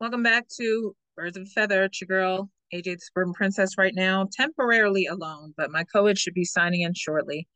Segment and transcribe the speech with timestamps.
[0.00, 1.84] Welcome back to Birds of a Feather.
[1.84, 6.16] It's your girl, AJ the Suburban Princess, right now, temporarily alone, but my co ed
[6.16, 7.46] should be signing in shortly.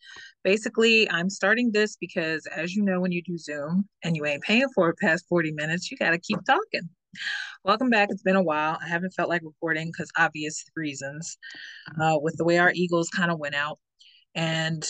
[0.42, 4.42] Basically, I'm starting this because, as you know, when you do Zoom and you ain't
[4.42, 6.86] paying for it past 40 minutes, you got to keep talking.
[7.64, 8.08] Welcome back.
[8.10, 8.76] It's been a while.
[8.78, 11.38] I haven't felt like recording because obvious reasons
[11.98, 13.78] uh, with the way our Eagles kind of went out.
[14.34, 14.86] And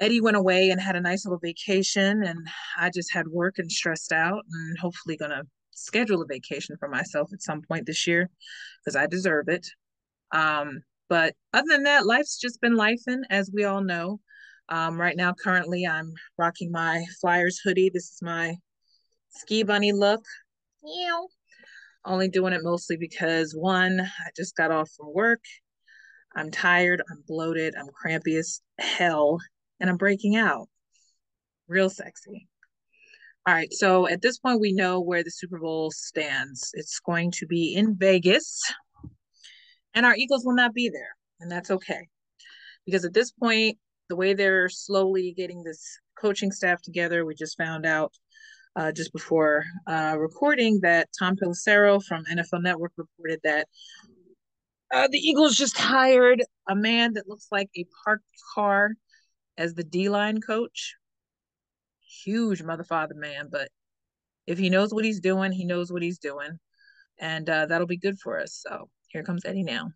[0.00, 2.46] Eddie went away and had a nice little vacation, and
[2.78, 5.44] I just had work and stressed out, and hopefully gonna
[5.76, 8.30] schedule a vacation for myself at some point this year
[8.84, 9.66] because I deserve it.
[10.32, 14.20] Um, but other than that, life's just been lifing, as we all know.
[14.68, 17.90] Um, right now, currently, I'm rocking my Flyers hoodie.
[17.92, 18.56] This is my
[19.30, 20.24] ski bunny look.
[20.82, 21.28] Meow.
[22.04, 25.42] Only doing it mostly because one, I just got off from work.
[26.34, 29.38] I'm tired, I'm bloated, I'm crampy as hell,
[29.80, 30.68] and I'm breaking out.
[31.66, 32.48] Real sexy.
[33.46, 36.72] All right, so at this point, we know where the Super Bowl stands.
[36.74, 38.60] It's going to be in Vegas,
[39.94, 42.08] and our Eagles will not be there, and that's okay.
[42.86, 45.80] Because at this point, the way they're slowly getting this
[46.18, 48.12] coaching staff together, we just found out
[48.74, 53.68] uh, just before uh, recording that Tom Pelissero from NFL Network reported that
[54.92, 58.24] uh, the Eagles just hired a man that looks like a parked
[58.56, 58.94] car
[59.56, 60.96] as the D line coach
[62.06, 63.68] huge mother father man, but
[64.46, 66.58] if he knows what he's doing, he knows what he's doing.
[67.18, 68.62] And uh, that'll be good for us.
[68.66, 69.90] So here comes Eddie now.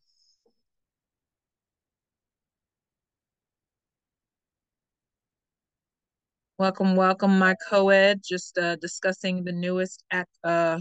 [6.59, 8.21] Welcome, welcome, my co-ed.
[8.23, 10.81] Just uh, discussing the newest at uh,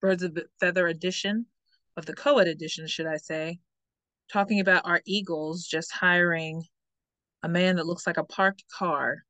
[0.00, 1.46] Birds of Feather edition
[1.96, 3.58] of the co-ed edition, should I say?
[4.30, 6.62] Talking about our Eagles just hiring
[7.42, 9.24] a man that looks like a parked car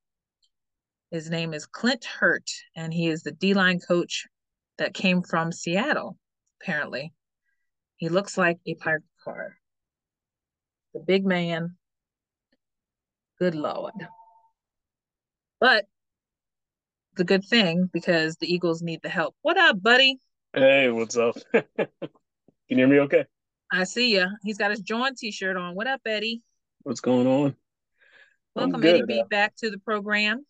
[1.14, 4.26] his name is Clint Hurtt, and he is the D line coach
[4.78, 6.18] that came from Seattle,
[6.60, 7.12] apparently.
[7.94, 9.54] He looks like a pirate car.
[10.92, 11.76] The big man.
[13.38, 13.92] Good Lord.
[15.60, 15.84] But
[17.14, 19.36] the good thing because the Eagles need the help.
[19.42, 20.18] What up, buddy?
[20.52, 21.36] Hey, what's up?
[21.52, 21.86] Can
[22.70, 23.24] you hear me okay?
[23.70, 24.26] I see you.
[24.42, 25.76] He's got his John t shirt on.
[25.76, 26.42] What up, Eddie?
[26.82, 27.54] What's going on?
[28.56, 30.44] Welcome, Eddie B, back to the program.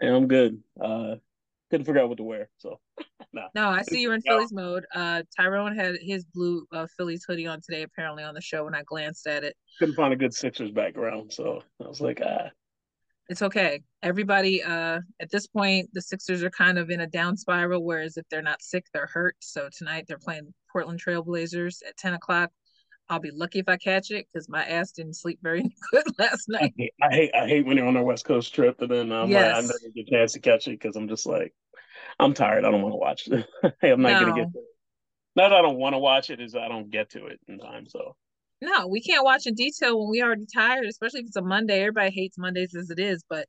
[0.00, 0.62] And I'm good.
[0.80, 1.16] Uh,
[1.70, 2.78] couldn't figure out what to wear, so
[3.32, 3.48] nah.
[3.54, 4.84] No, I see you're in Phillies mode.
[4.94, 8.64] Uh, Tyrone had his blue uh, Phillies hoodie on today, apparently on the show.
[8.64, 12.20] When I glanced at it, couldn't find a good Sixers background, so I was like,
[12.24, 12.50] ah.
[13.28, 13.82] It's okay.
[14.02, 17.82] Everybody, uh, at this point, the Sixers are kind of in a down spiral.
[17.82, 19.36] Whereas if they're not sick, they're hurt.
[19.40, 22.50] So tonight they're playing Portland Trailblazers at ten o'clock.
[23.08, 26.48] I'll be lucky if I catch it because my ass didn't sleep very good last
[26.48, 26.72] night.
[26.78, 29.12] I hate, I hate, I hate when you're on a West Coast trip and then
[29.12, 29.54] um, yes.
[29.54, 31.52] I, I never get a chance to catch it because I'm just like,
[32.18, 32.64] I'm tired.
[32.64, 33.46] I don't want to watch it.
[33.80, 34.20] Hey, I'm not no.
[34.20, 34.64] gonna get to it.
[35.36, 37.58] Not that I don't want to watch it, is I don't get to it in
[37.58, 37.86] time.
[37.88, 38.16] So
[38.60, 41.80] no, we can't watch in detail when we already tired, especially if it's a Monday.
[41.80, 43.46] Everybody hates Mondays as it is, but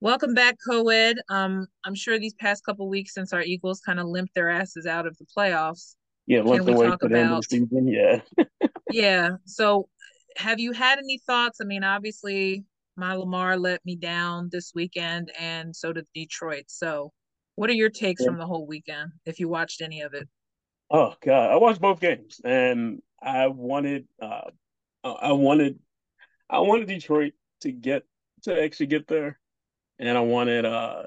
[0.00, 1.18] welcome back, co-ed.
[1.30, 4.84] Um, I'm sure these past couple weeks since our Eagles kind of limped their asses
[4.84, 5.94] out of the playoffs,
[6.30, 7.88] yeah, can we talk about season?
[7.88, 8.20] Yeah.
[8.92, 9.30] yeah.
[9.46, 9.88] So
[10.36, 11.58] have you had any thoughts?
[11.60, 12.64] I mean, obviously
[12.96, 16.66] my Lamar let me down this weekend and so did Detroit.
[16.68, 17.12] So
[17.56, 18.26] what are your takes yeah.
[18.26, 20.28] from the whole weekend if you watched any of it?
[20.88, 24.50] Oh god, I watched both games and I wanted uh
[25.02, 25.80] I wanted
[26.48, 27.32] I wanted Detroit
[27.62, 28.04] to get
[28.44, 29.40] to actually get there
[29.98, 31.02] and I wanted uh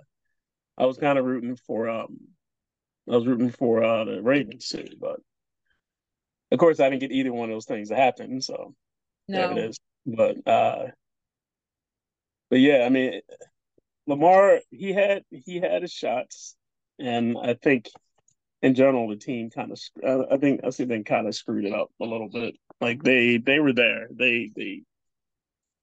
[0.78, 2.18] I was kind of rooting for um
[3.08, 5.20] I was rooting for uh, the Ravens too, but
[6.52, 8.42] of course I didn't get either one of those things to happen.
[8.42, 8.76] So
[9.28, 9.38] no.
[9.38, 9.80] there it is.
[10.06, 10.88] But uh,
[12.50, 13.22] but yeah, I mean,
[14.08, 16.56] Lamar he had he had his shots,
[17.00, 17.90] and I think
[18.62, 19.80] in general the team kind of
[20.32, 22.56] I think I see they kind of screwed it up a little bit.
[22.80, 24.84] Like they they were there, they they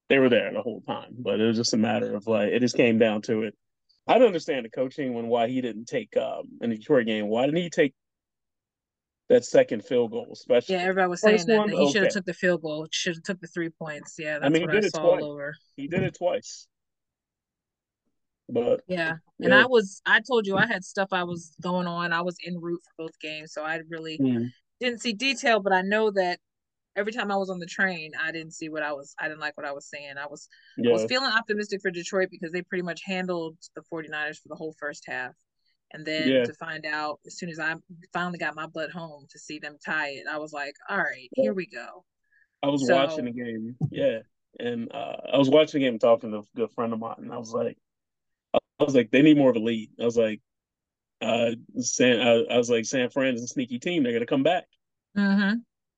[0.09, 2.59] they were there the whole time, but it was just a matter of like it
[2.59, 3.55] just came down to it.
[4.07, 7.27] I don't understand the coaching when why he didn't take um in the Detroit game.
[7.27, 7.93] Why didn't he take
[9.29, 10.75] that second field goal, especially?
[10.75, 11.91] Yeah, everybody was saying that, that, he okay.
[11.91, 12.87] should have took the field goal.
[12.91, 14.15] Should have took the three points.
[14.17, 15.55] Yeah, that's I mean, what I saw all over.
[15.75, 16.67] He did it twice.
[18.49, 19.63] But yeah, and yeah.
[19.63, 22.11] I was I told you I had stuff I was going on.
[22.11, 24.49] I was en route for both games, so I really mm.
[24.79, 26.39] didn't see detail, but I know that
[26.95, 29.39] every time I was on the train, I didn't see what I was I didn't
[29.39, 30.15] like what I was saying.
[30.21, 30.47] I was
[30.77, 30.89] yeah.
[30.89, 34.55] I was feeling optimistic for Detroit because they pretty much handled the 49ers for the
[34.55, 35.31] whole first half.
[35.93, 36.43] And then yeah.
[36.43, 37.75] to find out as soon as I
[38.13, 41.29] finally got my butt home to see them tie it, I was like, all right,
[41.33, 42.05] here we go.
[42.63, 44.19] I was so, watching the game, yeah.
[44.59, 47.33] And uh, I was watching the game talking to a good friend of mine, and
[47.33, 47.77] I was like,
[48.53, 49.89] I was like, they need more of a lead.
[49.99, 50.41] I was like,
[51.21, 54.03] uh, San, I, I was like, San Fran's a sneaky team.
[54.03, 54.65] They're gonna come back.
[55.17, 55.55] Mm-hmm.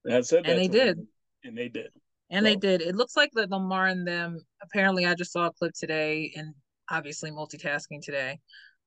[0.09, 0.99] I said and they did,
[1.43, 1.91] and they did,
[2.29, 2.49] and so.
[2.49, 2.81] they did.
[2.81, 4.39] It looks like that Lamar and them.
[4.61, 6.53] Apparently, I just saw a clip today, and
[6.89, 8.39] obviously multitasking today,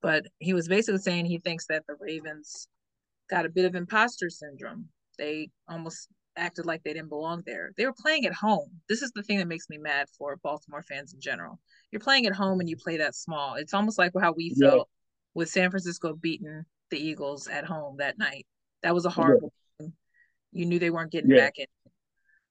[0.03, 2.69] but he was basically saying he thinks that the Ravens
[3.31, 4.89] got a bit of imposter syndrome.
[5.19, 7.73] They almost acted like they didn't belong there.
[7.77, 8.71] They were playing at home.
[8.89, 11.59] This is the thing that makes me mad for Baltimore fans in general.
[11.91, 13.55] You're playing at home and you play that small.
[13.55, 14.83] It's almost like how we felt yeah.
[15.35, 18.47] with San Francisco beating the Eagles at home that night.
[18.83, 19.53] That was a horrible.
[20.57, 21.45] You knew they weren't getting yeah.
[21.45, 21.67] back in.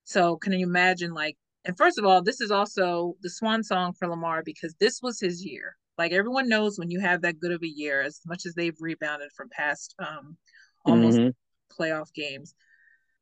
[0.03, 3.93] So can you imagine like and first of all, this is also the swan song
[3.93, 5.75] for Lamar because this was his year.
[5.97, 8.75] Like everyone knows when you have that good of a year, as much as they've
[8.79, 10.37] rebounded from past um
[10.85, 11.81] almost mm-hmm.
[11.81, 12.53] playoff games,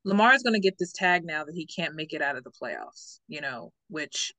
[0.03, 2.43] Lamar is going to get this tag now that he can't make it out of
[2.43, 4.33] the playoffs, you know, which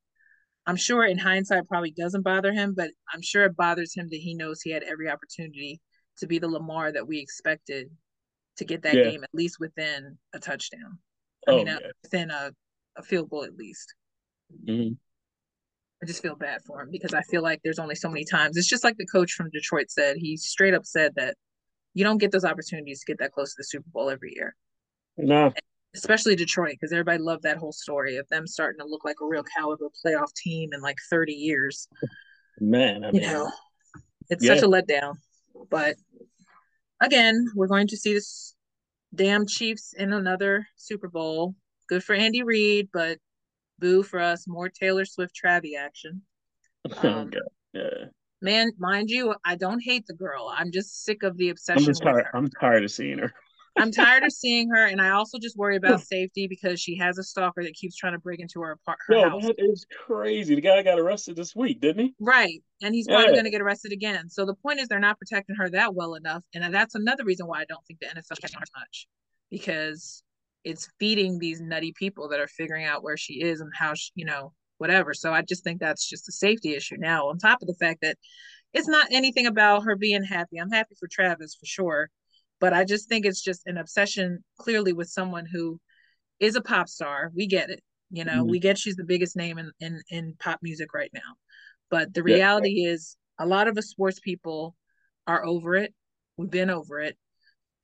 [0.66, 4.20] I'm sure in hindsight probably doesn't bother him, but I'm sure it bothers him that
[4.20, 5.80] he knows he had every opportunity
[6.18, 7.90] to be the Lamar that we expected
[8.58, 9.04] to get that yeah.
[9.04, 10.98] game at least within a touchdown.
[11.48, 11.78] I oh, mean, yeah.
[12.02, 12.52] within a,
[12.96, 13.94] a field goal at least.
[14.66, 14.94] Mm-hmm.
[16.02, 18.56] I just feel bad for him because I feel like there's only so many times.
[18.56, 20.16] It's just like the coach from Detroit said.
[20.18, 21.36] He straight up said that
[21.94, 24.54] you don't get those opportunities to get that close to the Super Bowl every year.
[25.16, 25.52] No.
[25.94, 29.26] Especially Detroit, because everybody loved that whole story of them starting to look like a
[29.26, 31.88] real caliber playoff team in like 30 years.
[32.60, 33.50] Man, I mean, you know,
[34.28, 34.54] it's yeah.
[34.54, 35.14] such a letdown.
[35.70, 35.94] But
[37.04, 38.54] again, we're going to see this
[39.14, 41.54] damn Chiefs in another Super Bowl.
[41.88, 43.18] Good for Andy Reid, but
[43.78, 44.46] boo for us.
[44.48, 46.22] More Taylor Swift Travie action.
[47.02, 47.30] Um,
[47.72, 47.88] yeah.
[48.42, 50.52] Man, mind you, I don't hate the girl.
[50.54, 51.78] I'm just sick of the obsession.
[51.80, 52.26] I'm just tired.
[52.34, 53.32] I'm tired of seeing her.
[53.76, 57.18] I'm tired of seeing her, and I also just worry about safety because she has
[57.18, 59.20] a stalker that keeps trying to break into her apartment.
[59.20, 59.46] Yo, house.
[59.46, 60.54] that is crazy.
[60.54, 62.14] The guy got arrested this week, didn't he?
[62.20, 63.32] Right, and he's probably yeah.
[63.32, 64.28] going to get arrested again.
[64.28, 67.46] So the point is, they're not protecting her that well enough, and that's another reason
[67.46, 69.08] why I don't think the NFL her much
[69.50, 70.22] because
[70.64, 74.10] it's feeding these nutty people that are figuring out where she is and how she,
[74.14, 75.14] you know, whatever.
[75.14, 76.96] So I just think that's just a safety issue.
[76.98, 78.16] Now, on top of the fact that
[78.72, 80.58] it's not anything about her being happy.
[80.58, 82.10] I'm happy for Travis for sure
[82.64, 85.78] but I just think it's just an obsession clearly with someone who
[86.40, 87.30] is a pop star.
[87.36, 87.82] We get it.
[88.08, 88.50] You know, mm-hmm.
[88.52, 91.34] we get she's the biggest name in, in, in pop music right now.
[91.90, 92.92] But the reality yeah.
[92.92, 94.74] is a lot of us sports people
[95.26, 95.92] are over it.
[96.38, 97.18] We've been over it.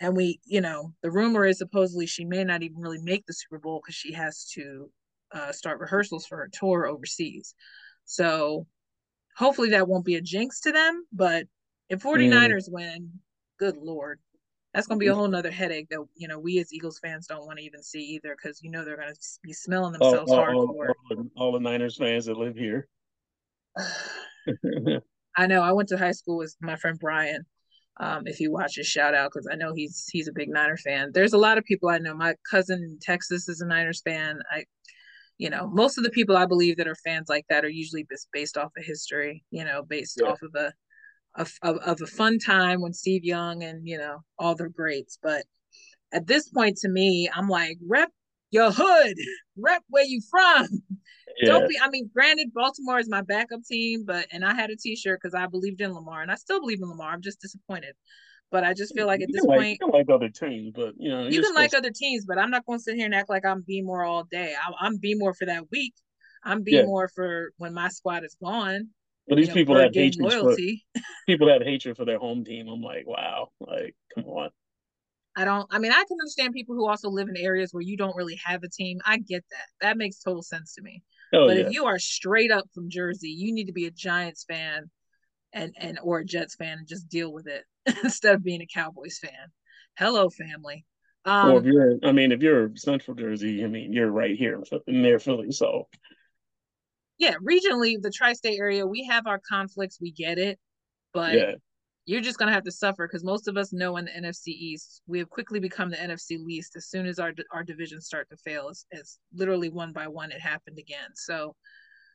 [0.01, 3.35] And we, you know, the rumor is supposedly she may not even really make the
[3.35, 4.91] Super Bowl because she has to
[5.31, 7.55] uh, start rehearsals for her tour overseas.
[8.07, 8.67] So
[9.37, 11.05] hopefully that won't be a jinx to them.
[11.13, 11.49] But
[11.91, 12.73] if 49ers mm.
[12.73, 13.11] win,
[13.59, 14.21] good Lord,
[14.75, 17.27] that's going to be a whole nother headache that you know we as Eagles fans
[17.27, 20.31] don't want to even see either because you know they're going to be smelling themselves
[20.31, 20.93] all, all, hardcore.
[21.11, 22.89] All, all, the Niners fans that live here.
[25.37, 25.63] I know.
[25.63, 27.45] I went to high school with my friend Brian.
[27.99, 30.77] Um, if you watch his shout out, because I know he's he's a big Niner
[30.77, 31.11] fan.
[31.13, 32.15] There's a lot of people I know.
[32.15, 34.39] My cousin in Texas is a Niners fan.
[34.51, 34.65] I,
[35.37, 38.07] you know, most of the people I believe that are fans like that are usually
[38.09, 39.45] based, based off of history.
[39.51, 40.29] You know, based yeah.
[40.29, 40.73] off of a
[41.37, 45.19] of, of, of a fun time when Steve Young and you know all the greats.
[45.23, 45.45] But
[46.13, 48.11] at this point, to me, I'm like, rep
[48.51, 49.17] your hood,
[49.57, 50.67] rep where you from.
[51.41, 51.53] Yeah.
[51.53, 51.79] Don't be.
[51.81, 55.35] I mean, granted, Baltimore is my backup team, but and I had a T-shirt because
[55.35, 57.13] I believed in Lamar, and I still believe in Lamar.
[57.13, 57.95] I'm just disappointed.
[58.51, 60.95] But I just feel like at this like, point, you can like other teams, but
[60.99, 63.15] you know, you can like other teams, but I'm not going to sit here and
[63.15, 64.55] act like I'm B more all day.
[64.55, 65.95] I, am B more for that week.
[66.43, 66.83] I'm B yeah.
[66.83, 68.89] more for when my squad is gone.
[69.29, 70.85] But these you know, people have hatred loyalty.
[70.95, 72.69] for people have hatred for their home team.
[72.69, 74.51] I'm like, wow, like come on.
[75.37, 75.67] I don't.
[75.71, 78.39] I mean, I can understand people who also live in areas where you don't really
[78.45, 78.99] have a team.
[79.07, 79.67] I get that.
[79.81, 81.03] That makes total sense to me.
[81.33, 81.67] Oh, but yeah.
[81.67, 84.91] if you are straight up from Jersey, you need to be a Giants fan,
[85.53, 87.65] and and or a Jets fan, and just deal with it
[88.03, 89.53] instead of being a Cowboys fan.
[89.97, 90.85] Hello, family.
[91.25, 94.63] Um, or if you're, I mean, if you're Central Jersey, I mean, you're right here
[94.87, 95.87] in near Philly, so
[97.21, 99.99] yeah, regionally, the tri-state area, we have our conflicts.
[100.01, 100.59] We get it,
[101.13, 101.53] but yeah.
[102.07, 105.03] you're just gonna have to suffer because most of us know in the NFC East,
[105.07, 108.39] we have quickly become the NFC least as soon as our our divisions start to
[108.39, 108.71] fail.
[108.71, 111.11] It's, it's literally one by one, it happened again.
[111.15, 111.55] So.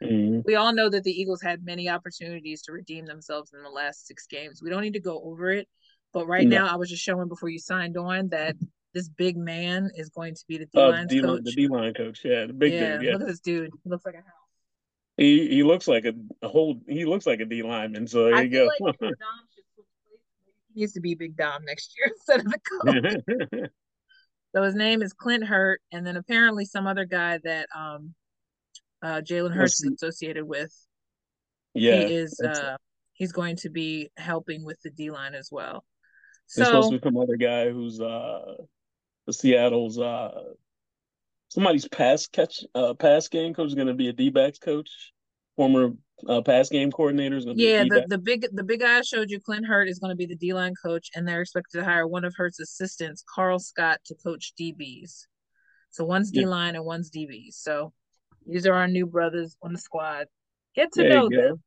[0.04, 0.42] Mm-hmm.
[0.46, 4.06] We all know that the Eagles had many opportunities to redeem themselves in the last
[4.06, 4.60] six games.
[4.62, 5.70] We don't need to go over it,
[6.12, 6.58] but right no.
[6.58, 8.58] now, I was just showing before you signed on that
[8.94, 11.44] this big man is going to be the D line oh, coach.
[11.46, 13.04] The D line coach, yeah, the big yeah, dude.
[13.04, 13.72] Yeah, look at this dude.
[13.86, 14.45] He looks like a house.
[15.18, 16.82] He he looks like a, a whole.
[16.88, 18.08] He looks like a D lineman.
[18.08, 18.70] So there I you go.
[18.80, 19.10] Like Dom
[20.74, 23.70] he needs to be Big Dom next year instead of the coach.
[24.56, 28.14] so his name is Clint Hurtt, and then apparently some other guy that um,
[29.02, 30.74] uh, Jalen Hurts is associated with.
[31.74, 32.40] Yeah, he is.
[32.40, 32.78] Uh,
[33.14, 35.86] he's going to be helping with the D line as well.
[36.56, 38.56] There's supposed to be some other guy who's uh
[39.26, 40.44] the Seattle's uh
[41.56, 44.90] somebody's pass catch uh pass game coach is going to be a D-backs coach,
[45.56, 45.94] former
[46.28, 49.02] uh, pass game coordinator is going to yeah, the, the big the big guy I
[49.02, 51.80] showed you, Clint Hurtt, is going to be the D line coach, and they're expected
[51.80, 55.26] to hire one of Hurtt's assistants, Carl Scott, to coach DBs.
[55.90, 56.80] So one's D line yeah.
[56.80, 57.54] and one's DBs.
[57.54, 57.94] So
[58.46, 60.28] these are our new brothers on the squad.
[60.76, 61.64] Get to there know them.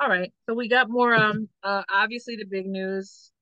[0.00, 1.14] All right, so we got more.
[1.14, 3.32] Um, uh, obviously the big news: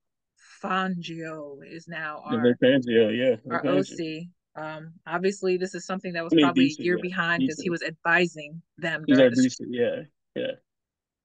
[0.62, 4.28] Fangio is now our Fangio, yeah, our OC.
[4.56, 7.02] Um, obviously, this is something that was I mean, probably decent, a year yeah.
[7.02, 9.04] behind because he was advising them.
[9.06, 10.02] Decent, yeah,
[10.34, 10.52] yeah.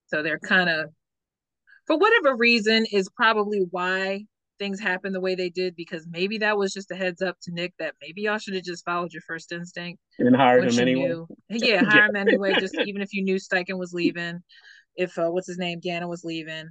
[0.06, 0.90] So they're kind of,
[1.86, 4.26] for whatever reason, is probably why
[4.58, 7.52] things happened the way they did because maybe that was just a heads up to
[7.52, 11.08] Nick that maybe y'all should have just followed your first instinct and hired him anyway.
[11.08, 11.26] Knew.
[11.48, 12.08] Yeah, hire yeah.
[12.08, 12.54] him anyway.
[12.58, 14.40] Just even if you knew Steichen was leaving,
[14.94, 16.68] if uh, what's his name, Gannon was leaving.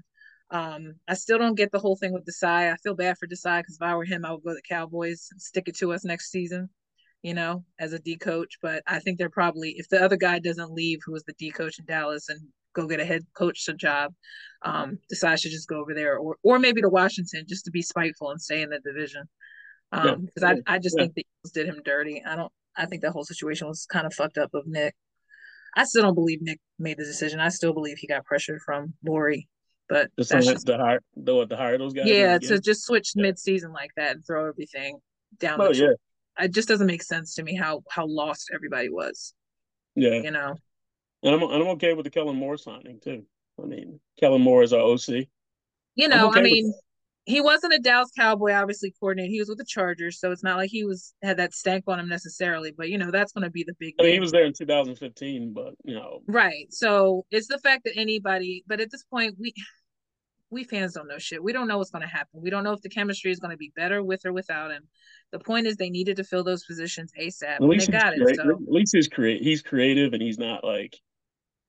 [0.51, 2.71] Um, I still don't get the whole thing with Desai.
[2.71, 4.61] I feel bad for Desai because if I were him, I would go to the
[4.61, 6.69] Cowboys and stick it to us next season,
[7.23, 8.57] you know, as a D coach.
[8.61, 11.51] But I think they're probably if the other guy doesn't leave, who was the D
[11.51, 12.39] coach in Dallas, and
[12.73, 14.13] go get a head coach job,
[14.61, 17.81] um, Desai should just go over there, or or maybe to Washington just to be
[17.81, 19.23] spiteful and stay in the division.
[19.91, 20.61] Um, because yeah.
[20.67, 21.05] I I just yeah.
[21.05, 22.23] think the Eagles did him dirty.
[22.25, 22.51] I don't.
[22.77, 24.95] I think that whole situation was kind of fucked up of Nick.
[25.75, 27.39] I still don't believe Nick made the decision.
[27.39, 29.47] I still believe he got pressure from Lurie
[29.87, 32.07] but just that's just, to hire the to hire those guys.
[32.07, 33.23] Yeah, to just switch yeah.
[33.23, 34.99] mid season like that and throw everything
[35.39, 35.61] down.
[35.61, 35.93] Oh yeah,
[36.39, 39.33] it just doesn't make sense to me how how lost everybody was.
[39.95, 40.55] Yeah, you know.
[41.23, 43.25] And I'm and I'm okay with the Kellen Moore signing too.
[43.61, 45.27] I mean, Kellen Moore is our OC.
[45.95, 46.73] You know, okay I mean,
[47.25, 49.32] he wasn't a Dallas Cowboy obviously coordinator.
[49.32, 52.00] He was with the Chargers, so it's not like he was had that stank on
[52.00, 52.72] him necessarily.
[52.72, 53.96] But you know, that's going to be the big.
[54.00, 56.67] I mean, he was there in 2015, but you know, right.
[56.72, 59.53] So it's the fact that anybody, but at this point, we
[60.51, 61.44] we fans don't know shit.
[61.44, 62.41] We don't know what's going to happen.
[62.41, 64.88] We don't know if the chemistry is going to be better with or without him.
[65.32, 67.55] The point is, they needed to fill those positions asap.
[67.55, 68.36] At least they got it.
[68.36, 68.51] So.
[68.51, 69.41] At least he's create.
[69.41, 70.96] He's creative, and he's not like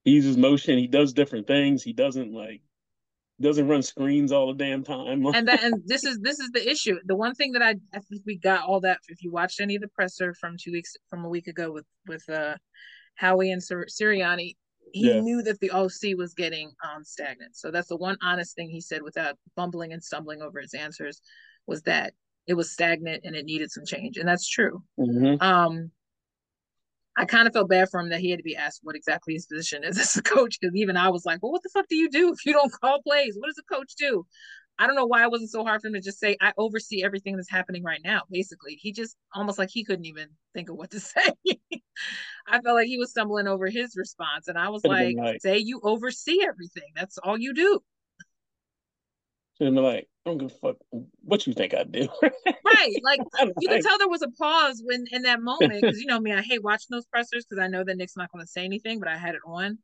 [0.05, 0.79] he uses motion.
[0.79, 1.83] He does different things.
[1.83, 2.61] He doesn't like
[3.40, 5.25] doesn't run screens all the damn time.
[5.26, 6.99] and that and this is this is the issue.
[7.05, 9.76] The one thing that I I think we got all that if you watched any
[9.76, 12.57] of the presser from two weeks from a week ago with with uh
[13.14, 14.57] Howie and Sir, Sirianni,
[14.93, 15.21] he yeah.
[15.21, 17.57] knew that the OC was getting um stagnant.
[17.57, 21.21] So that's the one honest thing he said without bumbling and stumbling over his answers
[21.66, 22.14] was that
[22.47, 24.16] it was stagnant and it needed some change.
[24.16, 24.83] And that's true.
[24.99, 25.43] Mm-hmm.
[25.43, 25.90] Um
[27.16, 29.35] I kind of felt bad for him that he had to be asked what exactly
[29.35, 31.88] his position is as a coach because even I was like, well, what the fuck
[31.88, 33.37] do you do if you don't call plays?
[33.38, 34.26] What does a coach do?
[34.78, 37.02] I don't know why it wasn't so hard for him to just say, I oversee
[37.02, 38.23] everything that's happening right now.
[38.30, 41.32] Basically, he just almost like he couldn't even think of what to say.
[42.46, 44.49] I felt like he was stumbling over his response.
[44.49, 46.90] And I was like, like, say you oversee everything.
[46.94, 47.80] That's all you do.
[49.57, 50.77] Should have been like, I don't give a fuck
[51.23, 52.09] what you think I do.
[52.23, 52.97] right.
[53.03, 53.21] Like
[53.61, 56.33] you can tell there was a pause when in that moment because you know me,
[56.33, 58.99] I hate watching those pressers because I know that Nick's not going to say anything,
[58.99, 59.79] but I had it on,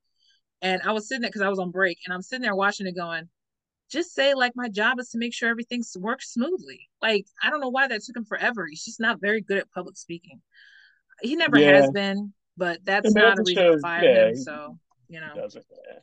[0.61, 2.87] and I was sitting there because I was on break, and I'm sitting there watching
[2.87, 3.29] it, going,
[3.91, 6.91] just say like my job is to make sure everything works smoothly.
[7.01, 8.67] Like I don't know why that took him forever.
[8.69, 10.43] He's just not very good at public speaking.
[11.23, 11.81] He never yeah.
[11.81, 14.37] has been, but that's not a reason to fire yeah, him.
[14.37, 15.33] So you know.
[15.35, 15.99] Yeah.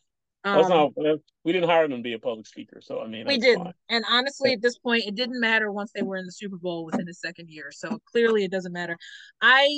[0.46, 3.38] Um, not, we didn't hire them to be a public speaker, so I mean, we
[3.38, 3.66] didn't.
[3.66, 3.74] Fine.
[3.90, 6.86] And honestly, at this point, it didn't matter once they were in the Super Bowl
[6.86, 7.72] within the second year.
[7.72, 8.98] So clearly, it doesn't matter.
[9.42, 9.70] I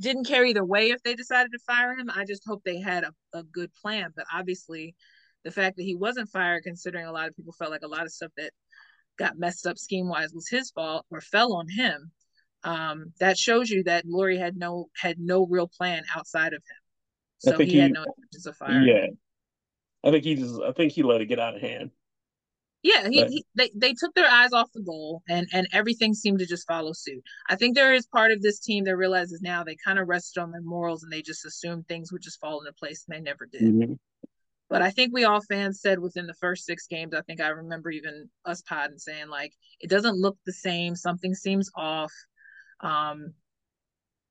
[0.00, 2.10] didn't care either way if they decided to fire him.
[2.14, 4.12] I just hope they had a, a good plan.
[4.14, 4.94] But obviously,
[5.42, 8.04] the fact that he wasn't fired, considering a lot of people felt like a lot
[8.04, 8.52] of stuff that
[9.18, 12.12] got messed up scheme wise was his fault or fell on him.
[12.62, 16.78] Um, that shows you that Lurie had no had no real plan outside of him.
[17.38, 18.86] So he, he, had no intentions of firing.
[18.86, 19.06] Yeah.
[20.04, 21.90] I think he just I think he let it get out of hand.
[22.82, 26.40] Yeah, he, he, they they took their eyes off the goal and and everything seemed
[26.40, 27.24] to just follow suit.
[27.48, 30.40] I think there is part of this team that realizes now they kind of rested
[30.40, 33.22] on their morals and they just assumed things would just fall into place and they
[33.22, 33.62] never did.
[33.62, 33.92] Mm-hmm.
[34.68, 37.48] But I think we all fans said within the first six games, I think I
[37.48, 42.12] remember even us podding saying like it doesn't look the same, something seems off.
[42.80, 43.32] Um,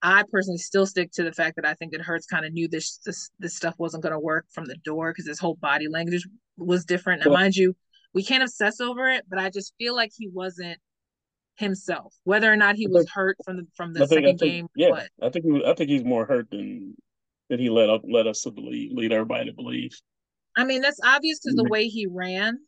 [0.05, 2.67] I personally still stick to the fact that I think that Hurts kind of knew
[2.67, 5.87] this this this stuff wasn't going to work from the door because his whole body
[5.87, 7.25] language was different.
[7.25, 7.73] Now, mind you,
[8.13, 10.77] we can't obsess over it, but I just feel like he wasn't
[11.55, 12.13] himself.
[12.25, 14.89] Whether or not he was hurt from the from the think, second think, game, yeah,
[14.91, 16.95] but, I think I think he's more hurt than
[17.49, 19.97] than he let up led us to believe, lead everybody to believe.
[20.57, 21.71] I mean, that's obvious because the mm-hmm.
[21.71, 22.59] way he ran.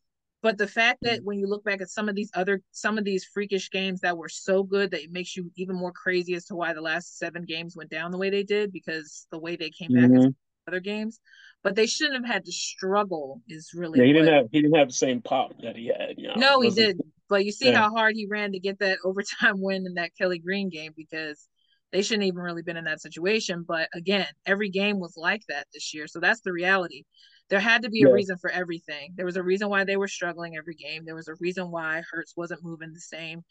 [0.46, 1.26] But the fact that mm-hmm.
[1.26, 4.16] when you look back at some of these other some of these freakish games that
[4.16, 7.18] were so good that it makes you even more crazy as to why the last
[7.18, 10.18] seven games went down the way they did because the way they came back mm-hmm.
[10.18, 10.36] in
[10.68, 11.20] other games.
[11.64, 13.42] But they shouldn't have had to struggle.
[13.50, 14.06] Is really yeah.
[14.06, 16.14] He didn't have he didn't have the same pop that he had.
[16.20, 16.36] You know?
[16.38, 17.02] No, he did.
[17.28, 17.80] But you see yeah.
[17.80, 21.48] how hard he ran to get that overtime win in that Kelly Green game because
[21.92, 23.66] they shouldn't even really been in that situation.
[23.68, 26.06] But again, every game was like that this year.
[26.06, 27.06] So that's the reality.
[27.50, 28.10] There had to be yeah.
[28.10, 29.14] a reason for everything.
[29.16, 31.04] There was a reason why they were struggling every game.
[31.06, 33.44] There was a reason why Hurts wasn't moving the same.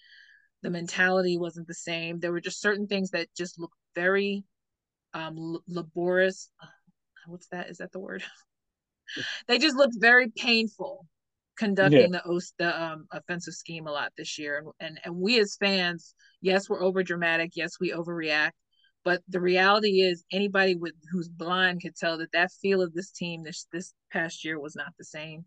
[0.63, 2.19] The mentality wasn't the same.
[2.19, 4.45] There were just certain things that just looked very
[5.13, 6.51] um laborious.
[7.27, 7.71] What's that?
[7.71, 8.25] Is that the word?
[9.49, 11.07] they just looked very painful
[11.57, 12.21] conducting yeah.
[12.25, 16.15] the the um, offensive scheme a lot this year, and, and and we as fans,
[16.41, 18.53] yes, we're over dramatic, yes, we overreact,
[19.04, 23.11] but the reality is, anybody with who's blind could tell that that feel of this
[23.11, 25.44] team this this past year was not the same.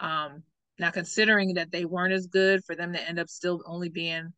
[0.00, 0.42] Um,
[0.78, 4.32] now, considering that they weren't as good, for them to end up still only being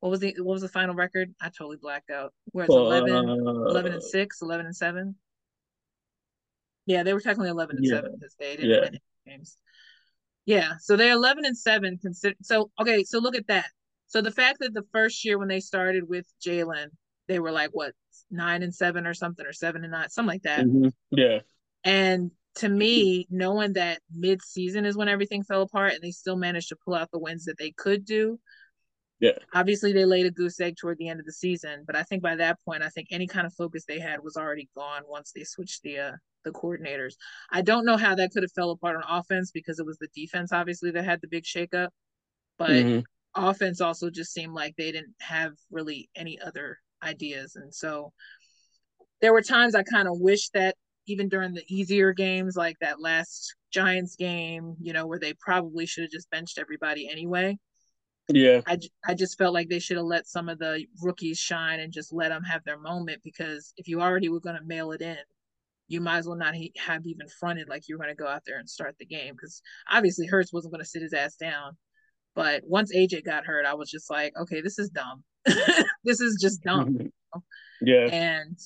[0.00, 1.34] what was the what was the final record?
[1.40, 2.32] I totally blacked out.
[2.52, 5.14] Where it's 11, uh, 11 and 6, 11 and 7.
[6.86, 7.94] Yeah, they were technically 11 and yeah.
[7.96, 8.80] 7 because they didn't yeah.
[8.80, 9.56] win games.
[10.46, 13.66] Yeah, so they're 11 and 7 consider so okay, so look at that.
[14.06, 16.88] So the fact that the first year when they started with Jalen,
[17.28, 17.92] they were like what,
[18.30, 20.64] 9 and 7 or something or 7 and 9, something like that.
[20.64, 20.88] Mm-hmm.
[21.10, 21.40] Yeah.
[21.84, 26.70] And to me, knowing that mid-season is when everything fell apart and they still managed
[26.70, 28.38] to pull out the wins that they could do,
[29.20, 29.32] yeah.
[29.52, 32.22] Obviously, they laid a goose egg toward the end of the season, but I think
[32.22, 35.32] by that point, I think any kind of focus they had was already gone once
[35.34, 36.12] they switched the uh,
[36.44, 37.14] the coordinators.
[37.50, 40.08] I don't know how that could have fell apart on offense because it was the
[40.14, 41.88] defense obviously that had the big shakeup,
[42.58, 43.00] but mm-hmm.
[43.34, 48.12] offense also just seemed like they didn't have really any other ideas, and so
[49.20, 50.76] there were times I kind of wish that
[51.06, 55.86] even during the easier games like that last Giants game, you know, where they probably
[55.86, 57.58] should have just benched everybody anyway
[58.28, 58.60] yeah.
[58.66, 61.92] I, I just felt like they should have let some of the rookies shine and
[61.92, 65.00] just let them have their moment because if you already were going to mail it
[65.00, 65.16] in,
[65.88, 68.42] you might as well not have even fronted like you were going to go out
[68.46, 71.76] there and start the game because obviously Hurts wasn't going to sit his ass down.
[72.34, 75.24] But once AJ got hurt, I was just like, okay, this is dumb.
[76.04, 77.10] this is just dumb.
[77.80, 78.08] yeah.
[78.10, 78.58] And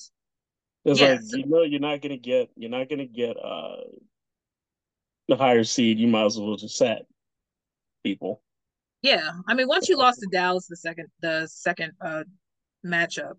[0.85, 3.77] it's yeah, like so, you know you're not gonna get you're not gonna get uh
[5.27, 5.99] the higher seed.
[5.99, 7.05] You might as well just set
[8.03, 8.41] people.
[9.01, 12.23] Yeah, I mean, once you lost to Dallas the second the second uh
[12.85, 13.35] matchup,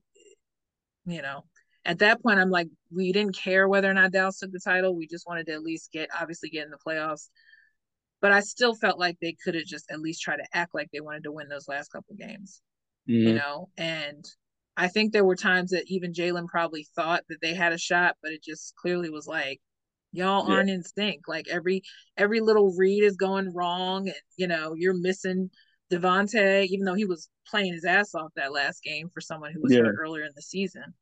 [1.06, 1.44] you know,
[1.84, 4.96] at that point I'm like, we didn't care whether or not Dallas took the title.
[4.96, 7.28] We just wanted to at least get obviously get in the playoffs.
[8.22, 10.88] But I still felt like they could have just at least tried to act like
[10.92, 12.62] they wanted to win those last couple games.
[13.08, 13.28] Mm-hmm.
[13.28, 14.24] You know, and
[14.76, 18.16] I think there were times that even Jalen probably thought that they had a shot,
[18.22, 19.60] but it just clearly was like,
[20.12, 20.54] y'all yeah.
[20.54, 21.28] aren't in sync.
[21.28, 21.82] Like every
[22.16, 25.50] every little read is going wrong, and you know you're missing
[25.92, 29.62] DeVonta, even though he was playing his ass off that last game for someone who
[29.62, 29.80] was yeah.
[29.80, 30.94] hurt earlier in the season.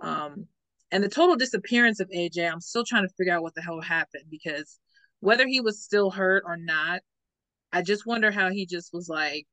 [0.00, 0.46] Um,
[0.90, 3.80] and the total disappearance of AJ, I'm still trying to figure out what the hell
[3.80, 4.78] happened because
[5.20, 7.00] whether he was still hurt or not,
[7.72, 9.46] I just wonder how he just was like,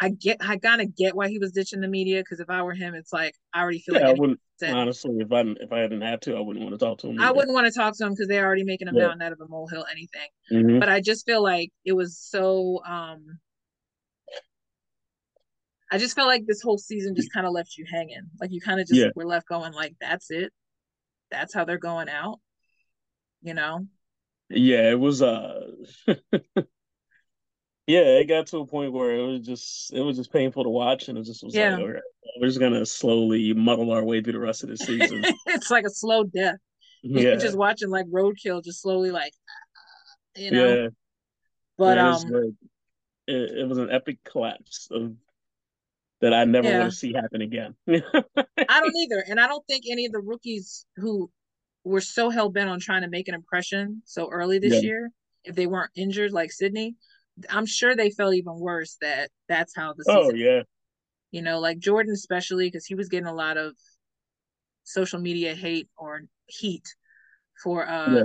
[0.00, 2.62] I get, I kind of get why he was ditching the media because if I
[2.62, 5.72] were him, it's like I already feel yeah, like I wouldn't honestly if I if
[5.72, 7.18] I hadn't had to, I wouldn't want to talk to him.
[7.18, 7.28] Either.
[7.28, 9.06] I wouldn't want to talk to him because they're already making a yeah.
[9.06, 10.28] mountain out of a molehill, anything.
[10.52, 10.78] Mm-hmm.
[10.78, 12.80] But I just feel like it was so.
[12.86, 13.38] um
[15.90, 18.28] I just felt like this whole season just kind of left you hanging.
[18.38, 19.08] Like you kind of just yeah.
[19.16, 20.52] were left going like, that's it.
[21.30, 22.40] That's how they're going out.
[23.42, 23.86] You know.
[24.50, 25.22] Yeah, it was.
[25.22, 25.70] uh
[27.88, 30.68] yeah, it got to a point where it was just it was just painful to
[30.68, 31.74] watch, and it just was yeah.
[31.74, 32.00] like, okay,
[32.38, 35.24] we're just gonna slowly muddle our way through the rest of the season.
[35.46, 36.56] it's like a slow death.
[37.02, 37.22] Yeah.
[37.22, 39.32] You're just watching like roadkill, just slowly like,
[40.36, 40.74] you know.
[40.74, 40.88] Yeah.
[41.78, 42.56] But yeah, um,
[43.26, 45.14] it, it, was an epic collapse of
[46.20, 46.80] that I never yeah.
[46.80, 47.74] want to see happen again.
[47.88, 48.02] I
[48.80, 51.30] don't either, and I don't think any of the rookies who
[51.84, 55.10] were so hell bent on trying to make an impression so early this year,
[55.44, 56.96] if they weren't injured like Sydney,
[57.50, 60.34] I'm sure they felt even worse that that's how the oh, season.
[60.34, 60.62] Oh yeah.
[61.30, 63.74] You know, like Jordan especially because he was getting a lot of
[64.84, 66.84] social media hate or heat
[67.62, 68.22] for uh yeah.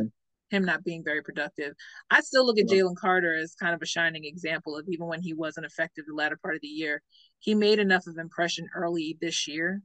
[0.49, 1.73] him not being very productive.
[2.09, 2.83] I still look at yeah.
[2.83, 6.13] Jalen Carter as kind of a shining example of even when he wasn't effective the
[6.13, 7.01] latter part of the year,
[7.39, 9.81] he made enough of impression early this year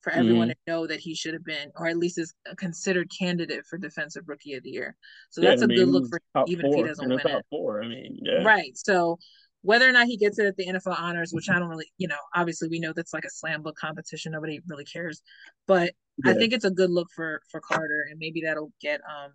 [0.00, 0.70] for everyone mm-hmm.
[0.70, 3.78] to know that he should have been, or at least is a considered candidate for
[3.78, 4.96] defensive rookie of the year.
[5.30, 7.46] So yeah, that's a mean, good look for even if he doesn't win it.
[7.50, 7.82] Four.
[7.82, 8.44] I mean, yeah.
[8.44, 8.76] Right.
[8.76, 9.18] So
[9.62, 12.06] whether or not he gets it at the NFL honors, which I don't really, you
[12.06, 14.32] know, obviously we know that's like a slam book competition.
[14.32, 15.20] Nobody really cares,
[15.66, 15.92] but
[16.24, 16.32] yeah.
[16.32, 19.32] I think it's a good look for for Carter, and maybe that'll get um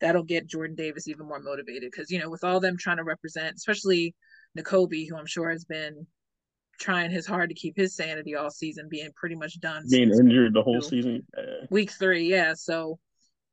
[0.00, 3.04] that'll get Jordan Davis even more motivated because you know with all them trying to
[3.04, 4.14] represent, especially
[4.58, 6.06] Nakobe, who I'm sure has been
[6.80, 9.84] trying his hard to keep his sanity all season, being pretty much done.
[9.90, 11.26] Being injured the whole season.
[11.70, 12.54] Week three, yeah.
[12.54, 12.98] So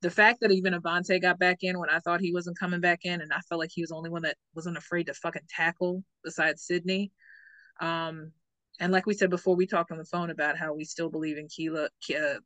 [0.01, 3.01] the fact that even Avonte got back in when I thought he wasn't coming back
[3.03, 5.43] in, and I felt like he was the only one that wasn't afraid to fucking
[5.49, 7.11] tackle besides Sydney.
[7.79, 8.31] Um,
[8.79, 11.37] and like we said before, we talked on the phone about how we still believe
[11.37, 12.39] in Keela, uh,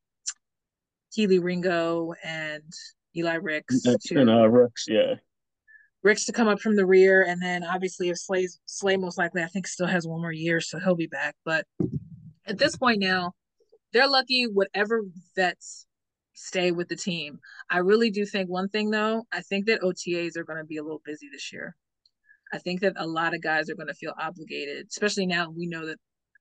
[1.16, 2.74] Kelee Ringo and
[3.16, 3.86] Eli Ricks.
[4.12, 5.16] And uh, Ricks, yeah.
[6.06, 9.42] Ricks to come up from the rear, and then obviously if Slay's Slay most likely
[9.42, 11.36] I think still has one more year, so he'll be back.
[11.44, 11.66] But
[12.46, 13.34] at this point now,
[13.92, 15.02] they're lucky whatever
[15.36, 15.88] vets
[16.36, 17.40] stay with the team.
[17.72, 20.78] I really do think one thing though, I think that OTAs are going to be
[20.78, 21.76] a little busy this year.
[22.54, 25.66] I think that a lot of guys are going to feel obligated, especially now we
[25.66, 25.98] know that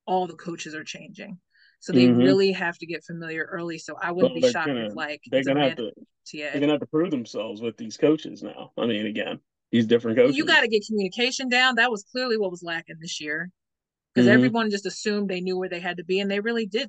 [0.07, 1.38] all the coaches are changing.
[1.81, 2.18] So they mm-hmm.
[2.18, 3.79] really have to get familiar early.
[3.79, 6.50] So I wouldn't well, be shocked gonna, if like they're gonna have to TA.
[6.53, 8.72] they're gonna have to prove themselves with these coaches now.
[8.79, 9.40] I mean, again,
[9.74, 10.37] these different coaches.
[10.37, 11.74] You got to get communication down.
[11.74, 13.50] That was clearly what was lacking this year
[14.14, 14.34] because mm-hmm.
[14.34, 16.88] everyone just assumed they knew where they had to be, and they really did.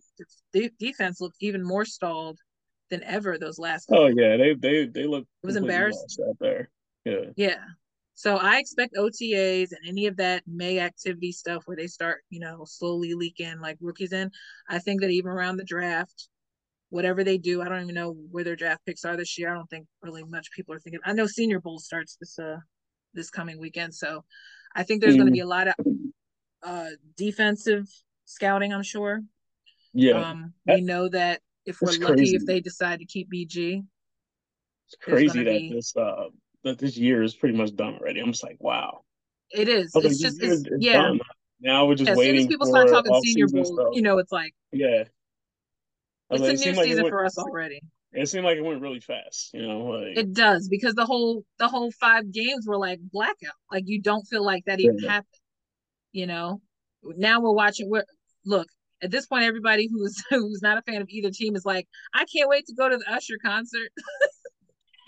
[0.54, 2.38] The defense looked even more stalled
[2.92, 3.90] than ever those last.
[3.92, 5.26] Oh yeah, they they they look.
[5.44, 6.70] It was embarrassing out there.
[7.06, 7.32] Yeah.
[7.36, 7.64] Yeah.
[8.14, 12.40] So I expect OTAs and any of that May activity stuff where they start, you
[12.40, 14.30] know, slowly leaking like rookies in.
[14.70, 16.30] I think that even around the draft,
[16.90, 19.52] whatever they do, I don't even know where their draft picks are this year.
[19.52, 21.02] I don't think really much people are thinking.
[21.04, 22.58] I know Senior Bowl starts this uh
[23.16, 24.24] this coming weekend, so
[24.76, 25.20] I think there's mm.
[25.20, 25.76] going to be a lot of
[26.64, 27.88] uh defensive
[28.26, 28.74] scouting.
[28.74, 29.22] I'm sure.
[29.94, 30.30] Yeah.
[30.30, 32.36] Um, we know that if we're lucky, crazy.
[32.36, 33.84] if they decide to keep BG,
[34.88, 35.72] it's crazy that be...
[35.74, 36.26] this uh
[36.64, 38.20] that this year is pretty much done already.
[38.20, 39.02] I'm just like, wow.
[39.52, 39.96] It is.
[39.96, 41.02] It's like, just it's, it's yeah.
[41.02, 41.20] Done.
[41.62, 42.36] Now we're just as waiting.
[42.36, 43.88] As soon as people start talking senior bowl, stuff.
[43.94, 45.06] you know, it's like yeah.
[46.32, 47.82] It's like, a new season went, for us already.
[48.16, 49.80] It seemed like it went really fast, you know.
[49.80, 53.56] Like, it does because the whole the whole five games were like blackout.
[53.72, 55.12] Like you don't feel like that even yeah.
[55.12, 55.42] happened.
[56.14, 56.62] You know.
[57.04, 57.90] Now we're watching.
[57.90, 58.06] We're
[58.46, 58.68] look
[59.04, 59.44] at this point.
[59.44, 62.74] Everybody who's who's not a fan of either team is like, I can't wait to
[62.74, 63.90] go to the Usher concert.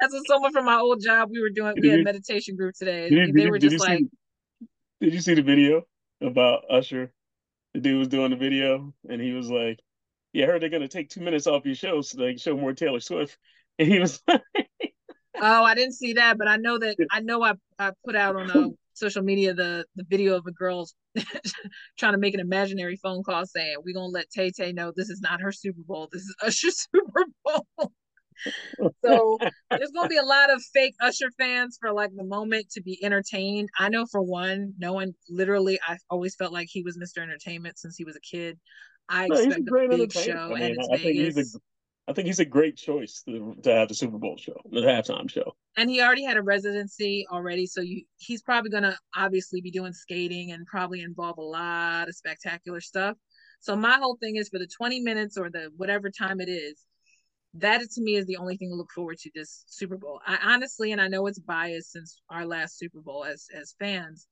[0.00, 1.74] That's what someone from my old job we were doing.
[1.80, 3.08] We had meditation group today.
[3.08, 4.00] Did, they were just like.
[4.00, 4.08] See,
[5.00, 5.82] did you see the video
[6.20, 7.10] about Usher?
[7.72, 9.80] The dude was doing the video, and he was like,
[10.36, 12.56] "Yeah, I heard they're gonna take two minutes off your show so they can show
[12.56, 13.38] more Taylor Swift."
[13.78, 14.40] And he was like,
[15.38, 18.36] "Oh, I didn't see that, but I know that I know I I put out
[18.36, 20.88] on uh, social media the the video of a girl
[21.98, 25.10] trying to make an imaginary phone call saying, "We're gonna let Tay Tay know this
[25.10, 26.08] is not her Super Bowl.
[26.10, 27.92] This is Usher's Super Bowl."
[29.04, 29.38] so
[29.70, 32.98] there's gonna be a lot of fake Usher fans for like the moment to be
[33.04, 33.68] entertained.
[33.78, 37.22] I know for one, no one literally I always felt like he was Mr.
[37.22, 38.58] Entertainment since he was a kid.
[39.08, 41.02] I no, expect a, a big show I mean, and it's I Vegas.
[41.02, 41.58] Think he's a,
[42.08, 45.30] I think he's a great choice to, to have the Super Bowl show, the halftime
[45.30, 45.56] show.
[45.76, 49.92] And he already had a residency already, so you he's probably gonna obviously be doing
[49.92, 53.16] skating and probably involve a lot of spectacular stuff.
[53.60, 56.84] So my whole thing is for the 20 minutes or the whatever time it is,
[57.54, 60.20] that to me is the only thing to look forward to this Super Bowl.
[60.26, 64.28] I honestly, and I know it's biased since our last Super Bowl as as fans,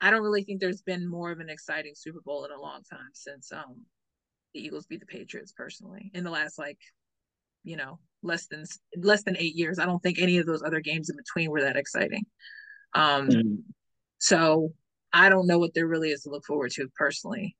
[0.00, 2.82] I don't really think there's been more of an exciting Super Bowl in a long
[2.90, 3.84] time since um
[4.54, 6.78] the Eagles beat the Patriots personally in the last like,
[7.62, 8.64] you know, less than
[8.96, 9.78] less than eight years.
[9.78, 12.24] I don't think any of those other games in between were that exciting.
[12.94, 13.54] Um mm-hmm.
[14.18, 14.72] so
[15.12, 17.56] I don't know what there really is to look forward to personally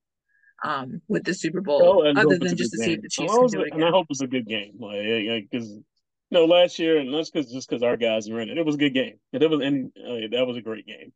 [0.65, 2.87] um, with the Super Bowl, oh, other than just to game.
[2.87, 3.73] see if the Chiefs can do it.
[3.73, 5.85] And I hope it's a good game, like because you
[6.31, 8.75] know last year, and that's because just because our guys were in it, it was
[8.75, 9.15] a good game.
[9.33, 11.13] It was any uh, that was a great game.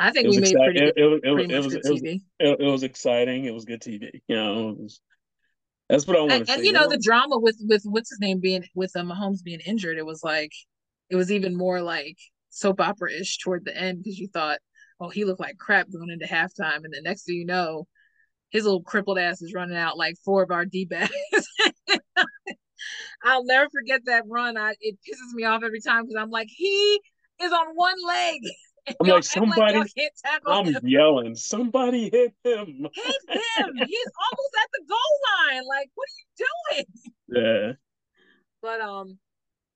[0.00, 2.02] I think we made exci- pretty, it, it, it, pretty it, was, it, was,
[2.38, 3.44] it, was exciting.
[3.44, 4.22] It was good TV.
[4.28, 5.00] You know, was,
[5.90, 8.40] that's what I want to And you know, the drama with with what's his name
[8.40, 10.52] being with uh, Mahomes being injured, it was like
[11.10, 12.16] it was even more like
[12.48, 14.58] soap opera ish toward the end because you thought,
[15.00, 17.86] oh, he looked like crap going into halftime, and the next thing you know,
[18.48, 21.12] his little crippled ass is running out like four of our D backs.
[23.22, 24.56] I'll never forget that run.
[24.56, 27.00] I it pisses me off every time because I'm like, he
[27.42, 28.40] is on one leg.
[29.00, 29.92] I'm like, somebody, like
[30.46, 30.80] I'm him.
[30.82, 32.88] yelling, somebody hit him.
[32.92, 33.74] Hit him.
[33.86, 35.62] He's almost at the goal line.
[35.66, 36.86] Like, what are you doing?
[37.32, 37.72] Yeah.
[38.60, 39.18] But um,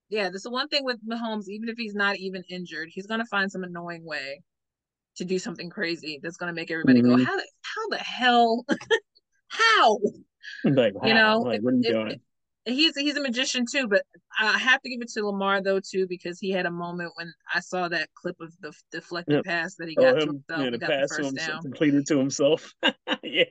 [0.08, 3.24] yeah, this is one thing with Mahomes, even if he's not even injured, he's gonna
[3.26, 4.40] find some annoying way
[5.16, 7.16] to do something crazy that's going to make everybody mm-hmm.
[7.16, 8.64] go, how the, how the hell,
[9.48, 9.98] how?
[10.64, 12.10] Like, you know, like, what are you it, doing?
[12.12, 12.20] It,
[12.64, 14.02] he's he's a magician too, but
[14.38, 17.32] I have to give it to Lamar though too because he had a moment when
[17.52, 19.44] I saw that clip of the deflected yep.
[19.44, 22.06] pass that he oh, got oh, to himself, yeah, the pass the to down, completed
[22.06, 22.72] to himself.
[23.22, 23.44] yeah,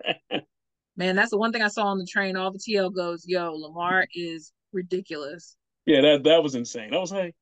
[0.98, 2.36] man, that's the one thing I saw on the train.
[2.36, 6.94] All the TL goes, "Yo, Lamar is ridiculous." Yeah, that that was insane.
[6.94, 7.36] I was like,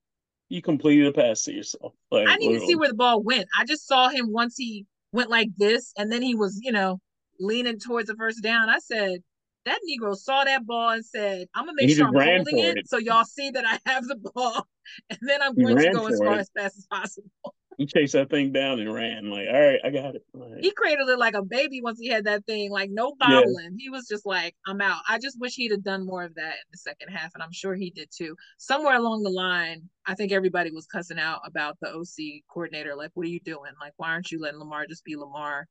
[0.49, 1.93] you completed a pass to yourself.
[2.11, 3.47] Like, I didn't even see where the ball went.
[3.57, 6.99] I just saw him once he went like this, and then he was, you know,
[7.39, 8.69] leaning towards the first down.
[8.69, 9.21] I said,
[9.65, 12.89] that Negro saw that ball and said, I'm gonna make sure I'm holding it, it,
[12.89, 14.67] so y'all see that I have the ball,
[15.09, 16.39] and then I'm going to go as far it.
[16.39, 17.29] as fast as possible.
[17.77, 19.29] he chased that thing down and ran.
[19.29, 20.23] Like, all right, I got it.
[20.33, 22.71] Like, he cradled it like a baby once he had that thing.
[22.71, 23.75] Like no bobbling.
[23.77, 23.77] Yeah.
[23.77, 25.01] He was just like, I'm out.
[25.07, 27.53] I just wish he'd have done more of that in the second half, and I'm
[27.53, 28.35] sure he did too.
[28.57, 32.95] Somewhere along the line, I think everybody was cussing out about the OC coordinator.
[32.95, 33.73] Like, what are you doing?
[33.79, 35.67] Like, why aren't you letting Lamar just be Lamar?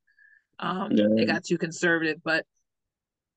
[0.59, 1.07] Um, yeah.
[1.15, 2.45] They got too conservative, but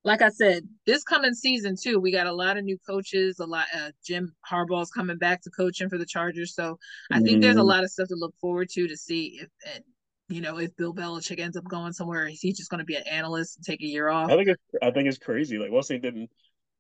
[0.04, 3.38] like I said, this coming season too, we got a lot of new coaches.
[3.40, 3.66] A lot.
[3.74, 6.78] Uh, Jim Harbaugh's coming back to coaching for the Chargers, so
[7.10, 7.40] I think mm-hmm.
[7.40, 7.68] there's a mm-hmm.
[7.68, 9.82] lot of stuff to look forward to to see if and
[10.28, 12.96] you know if Bill Belichick ends up going somewhere, is he just going to be
[12.96, 14.30] an analyst and take a year off?
[14.30, 15.58] I think it's I think it's crazy.
[15.58, 16.30] Like once they didn't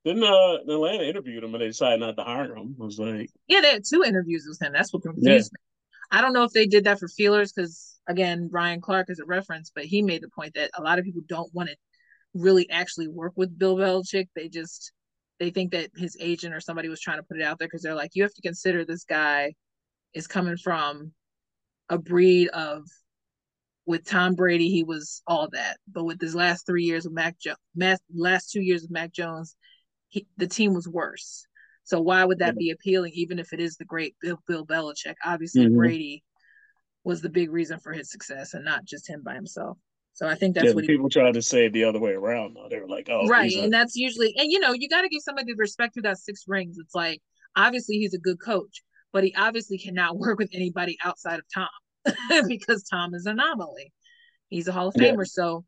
[0.04, 2.76] didn't uh Atlanta interviewed him and they decided not to hire him.
[2.78, 4.72] I was like, yeah, they had two interviews with him.
[4.74, 5.38] That's what confused yeah.
[5.38, 6.18] me.
[6.18, 9.24] I don't know if they did that for feelers because again, Ryan Clark is a
[9.24, 11.76] reference, but he made the point that a lot of people don't want to
[12.34, 14.28] really actually work with Bill Belichick.
[14.34, 14.92] They just
[15.40, 17.82] they think that his agent or somebody was trying to put it out there because
[17.82, 19.54] they're like, you have to consider this guy
[20.12, 21.12] is coming from
[21.88, 22.82] a breed of
[23.86, 25.76] with Tom Brady, he was all that.
[25.92, 27.58] But with his last three years of Mac Jones,
[28.14, 29.56] last two years of Mac Jones,
[30.08, 31.46] he, the team was worse.
[31.84, 35.16] So why would that be appealing, even if it is the great Bill, Bill Belichick?
[35.22, 35.76] Obviously, mm-hmm.
[35.76, 36.24] Brady
[37.04, 39.76] was the big reason for his success, and not just him by himself.
[40.14, 42.54] So I think that's yeah, what people try to say the other way around.
[42.54, 45.22] Though they're like, "Oh, right," and that's usually, and you know, you got to give
[45.22, 46.78] somebody the respect who got six rings.
[46.78, 47.20] It's like
[47.56, 51.68] obviously he's a good coach, but he obviously cannot work with anybody outside of Tom
[52.48, 53.92] because Tom is an anomaly.
[54.50, 55.24] He's a Hall of Famer, yeah.
[55.24, 55.64] so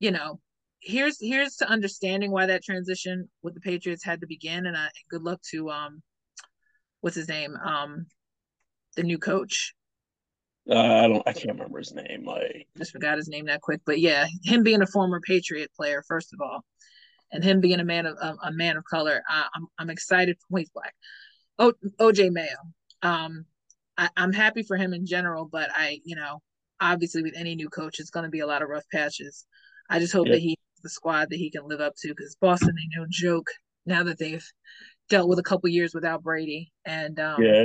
[0.00, 0.40] you know,
[0.80, 4.88] here's here's to understanding why that transition with the Patriots had to begin, and uh,
[5.10, 6.02] good luck to um,
[7.02, 8.06] what's his name, um,
[8.96, 9.74] the new coach.
[10.68, 11.22] Uh, I don't.
[11.26, 12.24] I can't remember his name.
[12.24, 13.82] Like, just forgot his name that quick.
[13.84, 16.64] But yeah, him being a former Patriot player, first of all,
[17.32, 20.36] and him being a man of a, a man of color, I, I'm, I'm excited.
[20.48, 20.94] For, he's black.
[21.58, 22.56] Oh, OJ Mayo.
[23.02, 23.44] Um,
[23.98, 26.40] I, I'm happy for him in general, but I, you know,
[26.80, 29.46] obviously with any new coach, it's going to be a lot of rough patches.
[29.90, 30.34] I just hope yeah.
[30.34, 33.48] that he the squad that he can live up to because Boston ain't no joke
[33.86, 34.46] now that they've
[35.08, 37.64] dealt with a couple years without Brady and um, yeah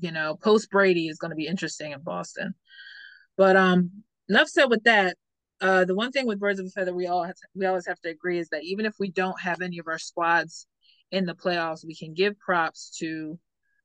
[0.00, 2.54] you know, post Brady is going to be interesting in Boston.
[3.36, 3.90] But um,
[4.28, 5.16] enough said with that.
[5.62, 7.86] Uh, the one thing with birds of a feather we all have to, we always
[7.86, 10.66] have to agree is that even if we don't have any of our squads
[11.12, 13.38] in the playoffs, we can give props to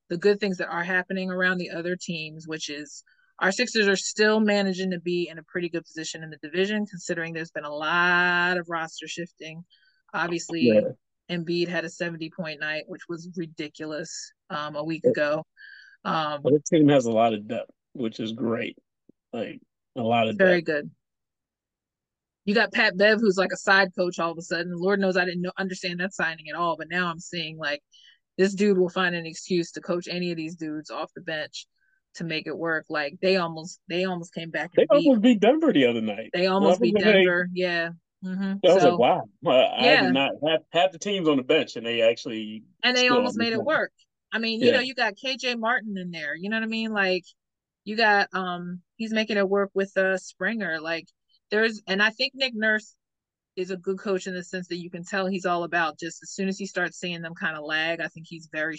[0.09, 3.03] the good things that are happening around the other teams, which is
[3.39, 6.85] our Sixers are still managing to be in a pretty good position in the division,
[6.85, 9.65] considering there's been a lot of roster shifting.
[10.13, 10.81] Obviously, yeah.
[11.29, 15.43] Embiid had a 70 point night, which was ridiculous um, a week ago.
[16.05, 18.77] Um, the team has a lot of depth, which is great.
[19.33, 19.59] Like
[19.95, 20.65] a lot of very depth.
[20.65, 20.91] good.
[22.45, 24.71] You got Pat Bev, who's like a side coach all of a sudden.
[24.75, 27.81] Lord knows I didn't know, understand that signing at all, but now I'm seeing like
[28.37, 31.65] this dude will find an excuse to coach any of these dudes off the bench
[32.15, 32.85] to make it work.
[32.87, 34.71] Like they almost they almost came back.
[34.75, 36.29] they beat, almost beat Denver the other night.
[36.33, 37.49] They almost beat Denver.
[37.53, 37.89] They, yeah.
[38.23, 38.53] Mm-hmm.
[38.67, 39.69] I was so, like, wow.
[39.79, 40.01] I yeah.
[40.03, 43.37] did not have half the teams on the bench, and they actually and they almost
[43.37, 43.91] made it work.
[44.35, 46.35] I mean, you know, you got KJ Martin in there.
[46.35, 46.91] You know what I mean?
[46.91, 47.23] Like
[47.85, 50.81] you got um he's making it work with uh Springer.
[50.81, 51.07] Like
[51.51, 52.97] there's and I think Nick Nurse
[53.55, 56.21] is a good coach in the sense that you can tell he's all about just
[56.21, 58.77] as soon as he starts seeing them kind of lag, I think he's very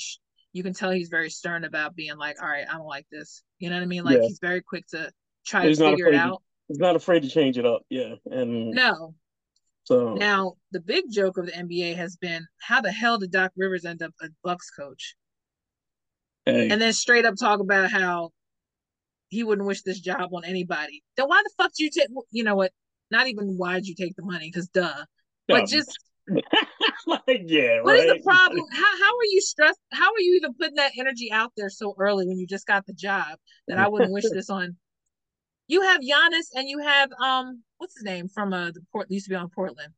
[0.52, 3.42] you can tell he's very stern about being like, all right, I don't like this.
[3.58, 4.04] You know what I mean?
[4.04, 4.24] Like yeah.
[4.24, 5.10] he's very quick to
[5.46, 6.42] try he's to figure it out.
[6.68, 7.80] he's not afraid to change it up.
[7.88, 8.16] Yeah.
[8.26, 9.14] And no.
[9.84, 13.52] So now the big joke of the NBA has been how the hell did Doc
[13.56, 15.16] Rivers end up a Bucks coach?
[16.46, 16.70] Hey.
[16.70, 18.30] And then straight up talk about how
[19.28, 21.02] he wouldn't wish this job on anybody.
[21.16, 22.08] Then why the fuck did you take?
[22.30, 22.72] You know what?
[23.10, 24.50] Not even why did you take the money?
[24.52, 25.04] Because duh.
[25.48, 25.60] No.
[25.60, 26.42] But just like,
[27.46, 27.80] yeah.
[27.82, 28.00] What right?
[28.00, 28.64] is the problem?
[28.72, 29.80] How how are you stressed?
[29.92, 32.86] How are you even putting that energy out there so early when you just got
[32.86, 34.76] the job that I wouldn't wish this on?
[35.68, 39.26] You have Giannis and you have um what's his name from uh the port used
[39.26, 39.92] to be on Portland.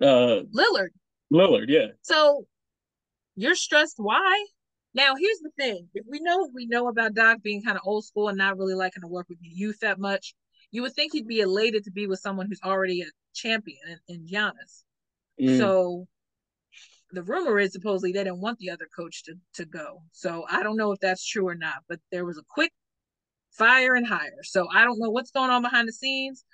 [0.00, 0.90] Uh Lillard.
[1.32, 1.88] Lillard, yeah.
[2.02, 2.46] So
[3.36, 3.96] you're stressed.
[3.98, 4.44] Why?
[4.94, 8.04] Now, here's the thing: if we know we know about Doc being kind of old
[8.04, 10.34] school and not really liking to work with the youth that much,
[10.70, 14.16] you would think he'd be elated to be with someone who's already a champion in,
[14.16, 14.84] in Giannis.
[15.40, 15.58] Mm.
[15.58, 16.06] So
[17.12, 20.02] the rumor is supposedly they didn't want the other coach to to go.
[20.12, 22.72] So I don't know if that's true or not, but there was a quick
[23.52, 24.42] fire and hire.
[24.42, 26.44] So I don't know what's going on behind the scenes.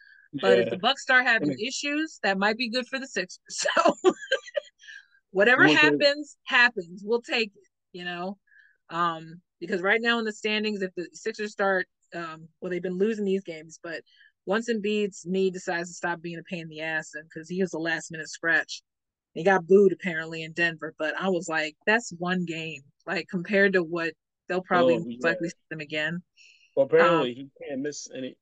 [0.40, 0.64] But yeah.
[0.64, 1.66] if the Bucks start having mm.
[1.68, 3.38] issues, that might be good for the Sixers.
[3.50, 3.94] So
[5.30, 7.02] whatever happens, happens.
[7.04, 7.63] We'll take it
[7.94, 8.36] you know,
[8.90, 12.98] um, because right now in the standings, if the Sixers start, um, well, they've been
[12.98, 14.02] losing these games, but
[14.46, 17.62] once Embiid's knee decides to stop being a pain in the ass, and because he
[17.62, 18.82] was a last minute scratch,
[19.32, 20.94] he got booed apparently in Denver.
[20.98, 24.12] But I was like, that's one game, like compared to what
[24.48, 25.16] they'll probably oh, yeah.
[25.20, 26.22] likely see them again.
[26.76, 28.36] Well, apparently um, he can't miss any.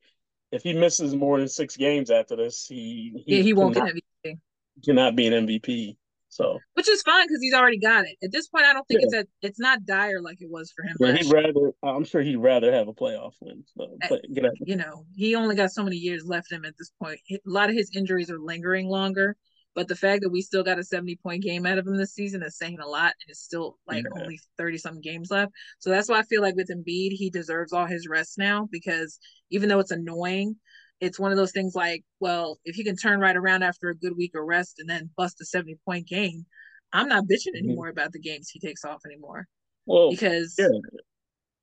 [0.50, 3.84] If he misses more than six games after this, he, he yeah he won't get
[3.84, 4.38] MVP.
[4.84, 5.96] Cannot be an MVP.
[6.33, 8.16] So which is fine because he's already got it.
[8.23, 9.07] At this point, I don't think yeah.
[9.07, 10.97] it's a, it's not dire like it was for him.
[10.99, 11.73] Yeah, he'd rather.
[11.83, 13.62] I'm sure he'd rather have a playoff win.
[13.77, 14.16] So, eh,
[14.64, 17.21] you know, he only got so many years left him at this point.
[17.31, 19.37] A lot of his injuries are lingering longer,
[19.75, 22.14] but the fact that we still got a 70 point game out of him this
[22.14, 24.23] season is saying a lot, and it's still like yeah.
[24.23, 25.53] only 30 some games left.
[25.81, 29.18] So that's why I feel like with Embiid, he deserves all his rest now because
[29.51, 30.57] even though it's annoying
[31.02, 33.94] it's one of those things like, well, if he can turn right around after a
[33.94, 36.46] good week of rest and then bust a 70 point game,
[36.92, 37.66] I'm not bitching mm-hmm.
[37.66, 37.98] anymore mm-hmm.
[37.98, 39.48] about the games he takes off anymore.
[39.84, 40.68] Well, because yeah.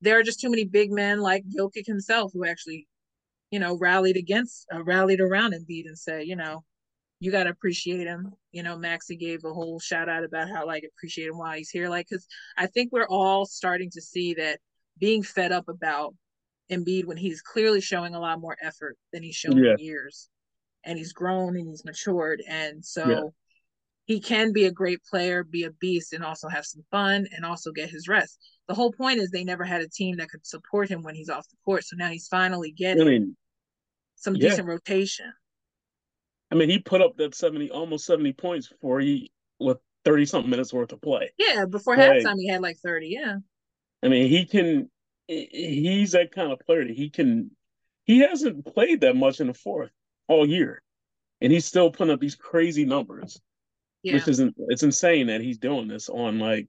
[0.02, 2.86] there are just too many big men like Jokic himself who actually,
[3.50, 6.66] you know, rallied against, uh, rallied around Embiid and said, you know,
[7.22, 8.34] you got to appreciate him.
[8.52, 11.70] You know, Maxey gave a whole shout out about how like appreciate him while he's
[11.70, 11.88] here.
[11.88, 14.60] Like, cause I think we're all starting to see that
[14.98, 16.14] being fed up about
[16.72, 19.74] Embiid when he's clearly showing a lot more effort than he's shown yeah.
[19.74, 20.30] in years.
[20.86, 22.42] And he's grown and he's matured.
[22.48, 23.22] And so yeah.
[24.06, 27.46] he can be a great player, be a beast, and also have some fun and
[27.46, 28.40] also get his rest.
[28.68, 31.30] The whole point is they never had a team that could support him when he's
[31.30, 31.84] off the court.
[31.84, 33.36] So now he's finally getting I mean,
[34.16, 34.50] some yeah.
[34.50, 35.34] decent rotation.
[36.52, 40.50] I mean, he put up that 70, almost 70 points before he, with 30 something
[40.50, 41.32] minutes worth of play.
[41.38, 43.08] Yeah, before like, halftime, he had like 30.
[43.10, 43.36] Yeah.
[44.02, 44.90] I mean, he can,
[45.30, 47.52] he's that kind of player that he can.
[48.04, 49.92] He hasn't played that much in the fourth
[50.28, 50.82] all year,
[51.42, 53.40] and he's still putting up these crazy numbers.
[54.02, 54.16] Yeah.
[54.16, 56.68] Which isn't it's insane that he's doing this on like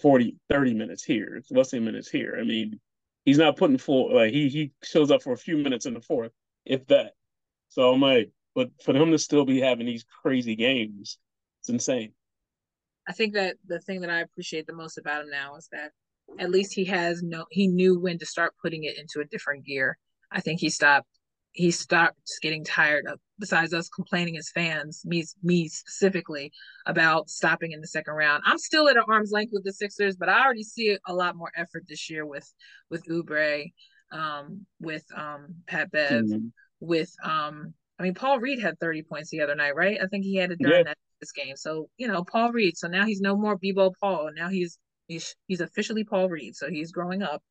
[0.00, 1.36] 40, 30 minutes here.
[1.36, 2.36] It's less than minutes here.
[2.40, 2.80] I mean,
[3.24, 6.00] he's not putting full like he he shows up for a few minutes in the
[6.00, 6.32] fourth,
[6.64, 7.12] if that.
[7.68, 11.18] So I'm like, but for him to still be having these crazy games,
[11.60, 12.12] it's insane.
[13.08, 15.92] I think that the thing that I appreciate the most about him now is that
[16.38, 19.64] at least he has no he knew when to start putting it into a different
[19.64, 19.98] gear.
[20.30, 21.06] I think he stopped
[21.52, 26.50] he stopped getting tired of besides us complaining as fans, me me specifically,
[26.86, 28.42] about stopping in the second round.
[28.46, 31.36] I'm still at an arm's length with the Sixers, but I already see a lot
[31.36, 32.50] more effort this year with
[32.90, 33.70] with Oubre,
[34.10, 36.46] um, with um Pat Bev, mm-hmm.
[36.80, 39.98] with um I mean Paul Reed had 30 points the other night, right?
[40.02, 40.82] I think he had it during yeah.
[40.84, 41.56] that this game.
[41.56, 42.76] So, you know, Paul Reed.
[42.76, 44.30] So now he's no more B-Ball Paul.
[44.34, 44.78] Now he's
[45.08, 47.42] He's he's officially Paul Reed, so he's growing up.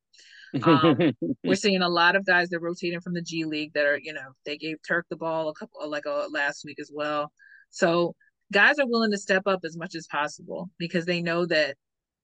[0.63, 3.85] Um, we're seeing a lot of guys that are rotating from the G League that
[3.85, 6.91] are, you know, they gave Turk the ball a couple like a last week as
[6.93, 7.31] well.
[7.69, 8.15] So
[8.51, 11.75] guys are willing to step up as much as possible because they know that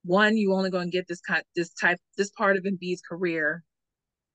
[0.04, 3.64] one, you only going to get this kind, this type, this part of Embiid's career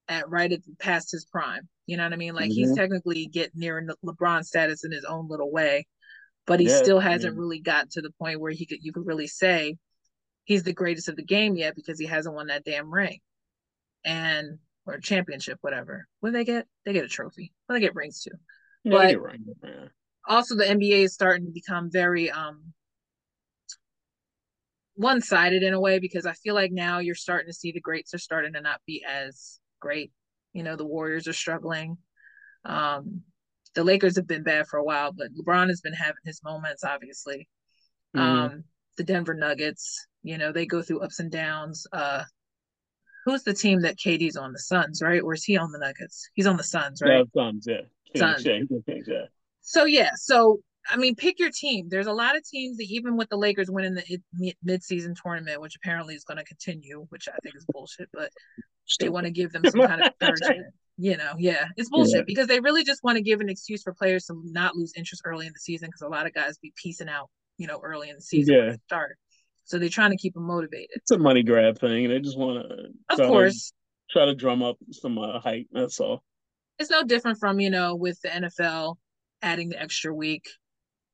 [0.09, 1.69] at right at past his prime.
[1.87, 2.35] You know what I mean?
[2.35, 2.69] Like mm-hmm.
[2.69, 5.87] he's technically getting near LeBron status in his own little way,
[6.47, 9.07] but he yeah, still hasn't really gotten to the point where he could you could
[9.07, 9.77] really say
[10.45, 13.21] he's the greatest of the game yet because he hasn't won that damn ring
[14.05, 16.09] and or championship, whatever.
[16.21, 16.67] What do they get?
[16.85, 17.53] They get a trophy.
[17.69, 18.33] Well, they get rings too.
[18.85, 19.85] Yeah, but yeah.
[20.29, 22.73] also the NBA is starting to become very um
[24.95, 28.13] one-sided in a way because I feel like now you're starting to see the greats
[28.13, 30.13] are starting to not be as great.
[30.53, 31.97] You know, the Warriors are struggling.
[32.65, 33.23] Um
[33.75, 36.85] the Lakers have been bad for a while, but LeBron has been having his moments,
[36.85, 37.49] obviously.
[38.15, 38.21] Mm-hmm.
[38.21, 38.65] Um,
[38.99, 41.87] the Denver Nuggets, you know, they go through ups and downs.
[41.93, 42.25] Uh,
[43.25, 44.53] who's the team that KD's on?
[44.53, 45.23] The Suns, right?
[45.23, 46.29] Or is he on the Nuggets?
[46.35, 47.27] He's on the Suns, right?
[47.35, 47.81] Yeah, Suns, yeah.
[48.17, 48.45] Suns.
[48.47, 49.25] yeah.
[49.61, 51.89] So yeah, so I mean, pick your team.
[51.89, 55.77] There's a lot of teams that even with the Lakers winning the mid-season tournament, which
[55.77, 58.31] apparently is going to continue, which I think is bullshit, but
[58.99, 60.75] they want to give them some kind of encouragement.
[60.99, 62.23] You know, yeah, it's bullshit yeah.
[62.27, 65.23] because they really just want to give an excuse for players to not lose interest
[65.25, 68.11] early in the season because a lot of guys be piecing out, you know, early
[68.11, 68.77] in the season yeah.
[68.87, 69.17] start.
[69.73, 70.91] So they're trying to keep them motivated.
[70.97, 72.07] It's a money grab thing.
[72.07, 73.73] They just want to, of course,
[74.11, 75.67] to, try to drum up some uh, hype.
[75.73, 76.23] That's all.
[76.79, 78.97] It's no different from you know with the NFL
[79.41, 80.45] adding the extra week,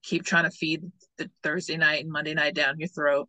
[0.02, 0.82] keep trying to feed
[1.18, 3.28] the Thursday night and Monday night down your throat.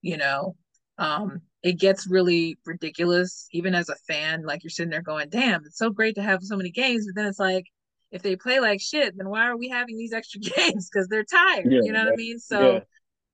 [0.00, 0.54] You know,
[0.96, 3.48] um, it gets really ridiculous.
[3.50, 6.38] Even as a fan, like you're sitting there going, "Damn, it's so great to have
[6.44, 7.64] so many games," but then it's like,
[8.12, 10.88] if they play like shit, then why are we having these extra games?
[10.88, 11.66] Because they're tired.
[11.68, 12.38] Yeah, you know what I mean?
[12.38, 12.82] So.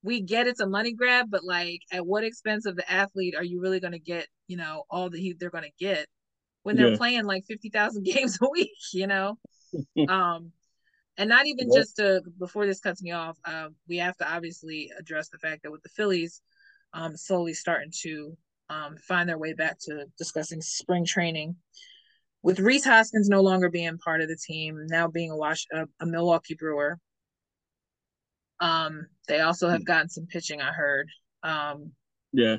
[0.05, 3.43] We get it's a money grab, but like at what expense of the athlete are
[3.43, 6.05] you really going to get, you know, all that he, they're going to get
[6.61, 6.97] when they're yeah.
[6.97, 9.37] playing like 50,000 games a week, you know?
[10.07, 10.51] um,
[11.17, 14.91] and not even just to, before this cuts me off, uh, we have to obviously
[14.99, 16.41] address the fact that with the Phillies
[16.93, 18.37] um, slowly starting to
[18.69, 21.55] um, find their way back to discussing spring training.
[22.41, 25.87] with Rhys Hoskins no longer being part of the team, now being a Wash a,
[25.99, 26.99] a Milwaukee Brewer.
[28.59, 30.61] Um, they also have gotten some pitching.
[30.61, 31.09] I heard.
[31.43, 31.91] Um,
[32.31, 32.57] yeah.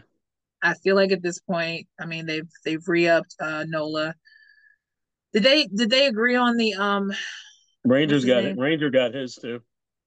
[0.62, 4.14] I feel like at this point, I mean they've they've re-upped uh, Nola.
[5.32, 7.12] Did they did they agree on the um?
[7.84, 8.58] Rangers got name?
[8.58, 8.60] it.
[8.60, 9.60] Ranger got his too.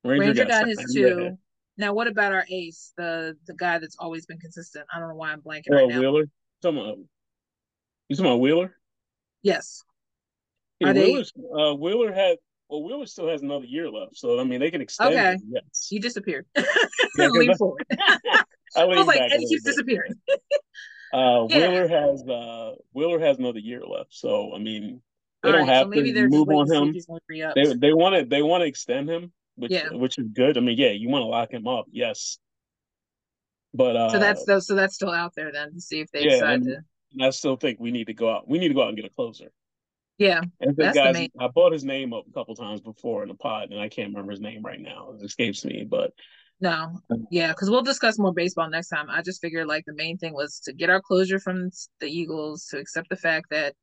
[0.04, 1.22] Ranger, Ranger got, got his too.
[1.22, 1.30] Yeah.
[1.78, 4.86] Now, what about our ace, the the guy that's always been consistent?
[4.94, 6.00] I don't know why I'm blanking oh, right now.
[6.00, 6.26] Wheeler.
[6.62, 6.98] About,
[8.10, 8.76] you talking about Wheeler?
[9.44, 9.84] Yes.
[10.80, 12.38] Yeah, Wheeler's, uh, Wheeler had
[12.70, 15.14] well, Wheeler still has another year left, so I mean they can extend.
[15.14, 15.88] Okay, him, yes.
[15.90, 16.46] He disappeared.
[16.56, 16.66] yeah,
[17.28, 17.86] Lean forward.
[17.92, 19.72] I, I was like, and he keeps bit.
[19.72, 20.14] disappearing.
[21.14, 21.70] uh, yeah.
[21.70, 25.02] Wheeler has uh, Wheeler has another year left, so I mean
[25.42, 26.96] they All don't right, have so maybe to move on him.
[27.56, 29.90] They they want to they want to extend him, which yeah.
[29.92, 30.58] which is good.
[30.58, 32.38] I mean, yeah, you want to lock him up, yes.
[33.74, 36.32] But uh, so that's so that's still out there then to see if they yeah,
[36.32, 36.78] decide to.
[37.20, 38.48] I still think we need to go out.
[38.48, 39.52] We need to go out and get a closer.
[40.20, 43.36] Yeah, and the guys, I brought his name up a couple times before in the
[43.36, 45.14] pod, and I can't remember his name right now.
[45.18, 46.12] It escapes me, but
[46.60, 47.00] no,
[47.32, 49.10] yeah, because we'll discuss more baseball next time.
[49.10, 51.70] I just figured like the main thing was to get our closure from
[52.02, 53.76] the Eagles to accept the fact that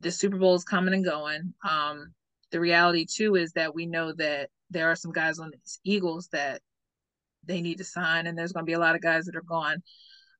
[0.00, 1.54] the Super Bowl is coming and going.
[1.68, 2.12] Um,
[2.50, 6.28] the reality too is that we know that there are some guys on the Eagles
[6.32, 6.60] that
[7.44, 9.42] they need to sign, and there's going to be a lot of guys that are
[9.42, 9.82] gone.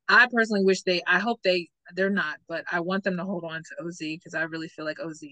[0.09, 1.03] I personally wish they.
[1.07, 1.69] I hope they.
[1.95, 4.85] They're not, but I want them to hold on to Oz because I really feel
[4.85, 5.23] like Oz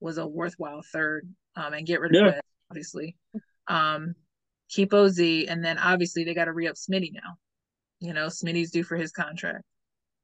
[0.00, 2.38] was a worthwhile third, um, and get rid of yeah.
[2.38, 2.44] it.
[2.70, 3.16] Obviously,
[3.68, 4.14] um,
[4.68, 7.36] keep Oz, and then obviously they got to re up Smitty now.
[8.00, 9.64] You know, Smitty's due for his contract.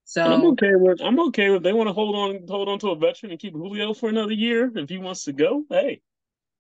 [0.08, 2.78] So and I'm okay with I'm okay with they want to hold on hold on
[2.78, 5.64] to a veteran and keep Julio for another year if he wants to go.
[5.68, 6.00] Hey,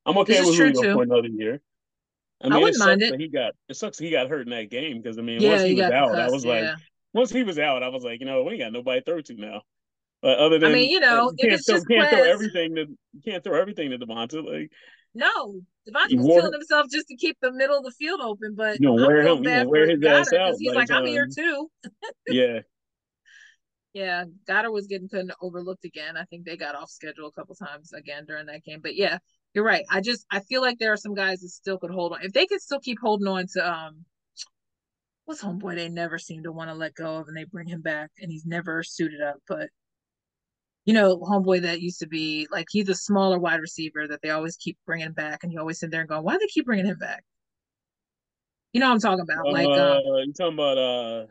[0.04, 0.92] I'm okay with Julio too.
[0.94, 1.60] for another year.
[2.40, 3.20] I mean, I wouldn't it mind it.
[3.20, 5.62] He got it sucks he got hurt in that game because I mean yeah, once
[5.62, 6.52] he, he was out, I was yeah.
[6.52, 6.78] like
[7.16, 9.20] once he was out, I was like, you know, we ain't got nobody to throw
[9.20, 9.62] to now.
[10.22, 12.86] But other than I mean, you know, you can't, throw, can't throw everything to
[13.24, 14.44] can't throw everything to DeVonta.
[14.44, 14.70] Like
[15.14, 18.54] no, DeVonta was killing himself just to keep the middle of the field open.
[18.54, 20.54] But you know, wear him, you know, wear his ass out.
[20.58, 21.70] He's like, I'm here too.
[22.28, 22.60] yeah.
[23.92, 26.18] Yeah, Goedert was getting kind of overlooked again.
[26.18, 28.80] I think they got off schedule a couple times again during that game.
[28.82, 29.18] But yeah,
[29.54, 29.86] you're right.
[29.90, 32.18] I just I feel like there are some guys that still could hold on.
[32.22, 34.04] If they could still keep holding on to um
[35.26, 37.82] what's homeboy they never seem to want to let go of and they bring him
[37.82, 39.36] back and he's never suited up.
[39.46, 39.68] But
[40.86, 44.30] you know, homeboy that used to be like he's a smaller wide receiver that they
[44.30, 46.64] always keep bringing back, and you always sit there and go, why do they keep
[46.64, 47.24] bringing him back?
[48.72, 49.48] You know what I'm talking about?
[49.48, 51.26] Uh, like, um, you talking about uh,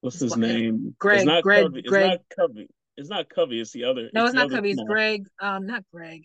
[0.00, 0.94] what's his name?
[0.98, 1.18] Greg.
[1.18, 1.64] It's not Greg.
[1.64, 1.78] Covey.
[1.80, 2.06] It's Greg.
[2.06, 2.68] not Covey.
[2.96, 3.60] It's not Covey.
[3.60, 4.08] It's the other.
[4.14, 4.70] No, it's, it's not Covey.
[4.70, 5.26] It's Greg.
[5.38, 6.22] Um, not Greg.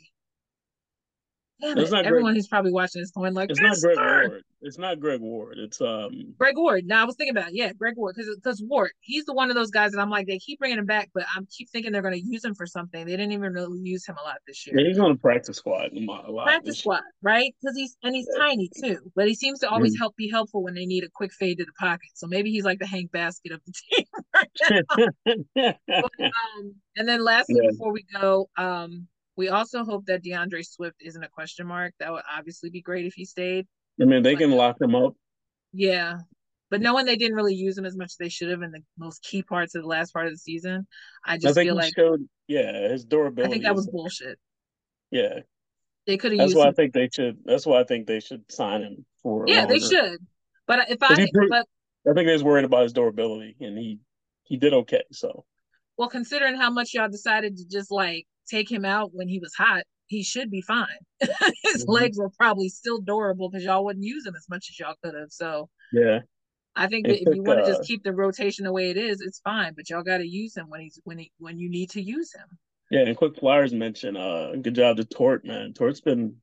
[1.61, 1.93] Damn it.
[1.93, 4.43] Everyone Greg, who's probably watching is going like, it's not Greg Ward.
[4.63, 5.57] It's not Greg Ward.
[5.57, 6.85] It's um Greg Ward.
[6.85, 7.55] Now I was thinking about it.
[7.55, 10.27] yeah, Greg Ward because because Ward he's the one of those guys that I'm like
[10.27, 12.65] they keep bringing him back, but I keep thinking they're going to use him for
[12.65, 13.05] something.
[13.05, 14.79] They didn't even really use him a lot this year.
[14.79, 16.45] Yeah, he's on the practice squad a lot.
[16.45, 17.53] Practice squad, right?
[17.61, 18.43] Because he's and he's yeah.
[18.43, 20.01] tiny too, but he seems to always mm-hmm.
[20.01, 22.09] help be helpful when they need a quick fade to the pocket.
[22.13, 24.05] So maybe he's like the Hank Baskett of the team.
[25.87, 27.71] but, um, and then lastly, yeah.
[27.71, 31.93] before we go, um, we also hope that D'Andre Swift isn't a question mark.
[31.99, 33.67] That would obviously be great if he stayed.
[34.01, 35.15] I mean, they but, can lock him up.
[35.73, 36.19] Yeah.
[36.69, 38.81] But knowing they didn't really use him as much as they should have in the
[38.97, 40.87] most key parts of the last part of the season,
[41.25, 43.49] I just I feel like showed, yeah, his durability.
[43.49, 44.39] I think that was bullshit.
[45.11, 45.39] Yeah.
[46.07, 46.69] They could have That's why him.
[46.69, 49.73] I think they should that's why I think they should sign him for Yeah, longer.
[49.73, 50.19] they should.
[50.65, 51.65] But if I but
[52.09, 53.99] I think they was worried about his durability and he
[54.43, 55.45] he did okay, so
[55.97, 59.53] well considering how much y'all decided to just like take him out when he was
[59.53, 60.87] hot, he should be fine.
[61.19, 61.29] His
[61.83, 61.91] mm-hmm.
[61.91, 65.15] legs were probably still durable because y'all wouldn't use him as much as y'all could
[65.15, 65.31] have.
[65.31, 66.19] So yeah,
[66.75, 68.97] I think that if you want to uh, just keep the rotation the way it
[68.97, 69.73] is, it's fine.
[69.75, 72.33] But y'all got to use him when he's when he when you need to use
[72.33, 72.47] him.
[72.89, 74.17] Yeah, and quick flyers mention.
[74.17, 75.73] Uh, good job to Tort, man.
[75.73, 76.35] Tort's been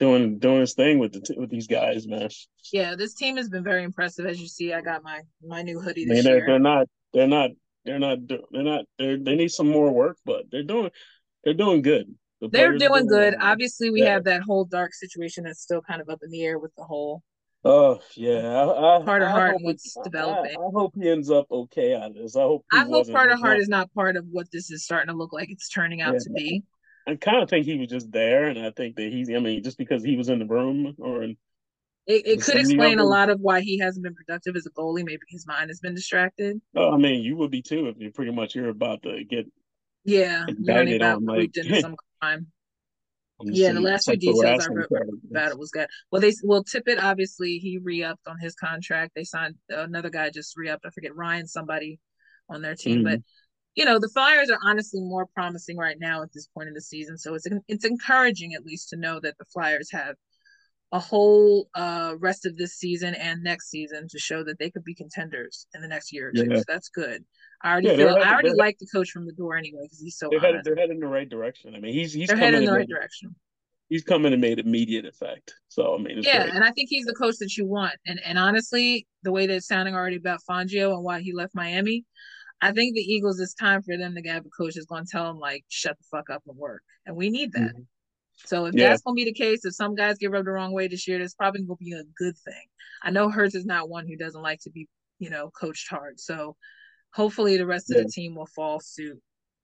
[0.00, 2.28] doing doing his thing with the t- with these guys, man.
[2.72, 4.26] Yeah, this team has been very impressive.
[4.26, 6.46] As you see, I got my my new hoodie this I mean, they're, year.
[6.46, 7.50] They're not they're not
[7.88, 10.90] they're not they're not they're, they need some more work, but they're doing
[11.42, 12.14] they're doing good.
[12.40, 13.34] The they're doing good.
[13.38, 13.50] Well.
[13.50, 14.14] Obviously, we yeah.
[14.14, 16.84] have that whole dark situation that's still kind of up in the air with the
[16.84, 17.22] whole.
[17.64, 20.52] Oh yeah, I, I, Carter I Hart what's developing.
[20.52, 22.36] I, hope he ends up okay on this.
[22.36, 22.64] I hope.
[22.72, 25.50] I hope Carter Hart is not part of what this is starting to look like.
[25.50, 26.20] It's turning out yeah.
[26.20, 26.62] to be.
[27.08, 29.30] I kind of think he was just there, and I think that he's.
[29.30, 31.36] I mean, just because he was in the room or in.
[32.08, 35.04] It, it could explain a lot of why he hasn't been productive as a goalie.
[35.04, 36.58] Maybe his mind has been distracted.
[36.74, 39.46] Oh, I mean, you would be too if you pretty much you're about to get
[40.04, 42.46] yeah, learning about like, into some crime.
[43.44, 44.88] Yeah, the last few details I wrote
[45.30, 45.86] about it was good.
[46.10, 49.12] Well, they well Tippett obviously he re-upped on his contract.
[49.14, 50.86] They signed another guy just re-upped.
[50.86, 52.00] I forget Ryan somebody
[52.48, 53.16] on their team, mm-hmm.
[53.16, 53.20] but
[53.74, 56.80] you know, the Flyers are honestly more promising right now at this point in the
[56.80, 57.18] season.
[57.18, 60.16] So it's it's encouraging at least to know that the Flyers have
[60.92, 64.84] a whole uh rest of this season and next season to show that they could
[64.84, 66.48] be contenders in the next year or two.
[66.50, 66.58] Yeah.
[66.58, 67.24] So that's good.
[67.62, 70.16] I already yeah, feel I already like the coach from the door anyway because he's
[70.16, 71.74] so they're headed, they're headed in the right direction.
[71.74, 73.34] I mean he's he's they're headed in the right direction.
[73.90, 75.54] He's coming and made immediate effect.
[75.68, 76.54] So I mean Yeah, great.
[76.54, 77.94] and I think he's the coach that you want.
[78.06, 81.54] And and honestly, the way that it's sounding already about Fangio and why he left
[81.54, 82.06] Miami,
[82.62, 85.24] I think the Eagles it's time for them to have a coach that's gonna tell
[85.24, 86.82] them like shut the fuck up and work.
[87.04, 87.72] And we need that.
[87.74, 87.82] Mm-hmm.
[88.46, 88.90] So if yeah.
[88.90, 91.18] that's gonna be the case, if some guys get rubbed the wrong way this year,
[91.18, 92.64] that's probably gonna be a good thing.
[93.02, 96.20] I know Hurts is not one who doesn't like to be, you know, coached hard.
[96.20, 96.56] So
[97.12, 97.98] hopefully the rest yeah.
[97.98, 99.20] of the team will fall suit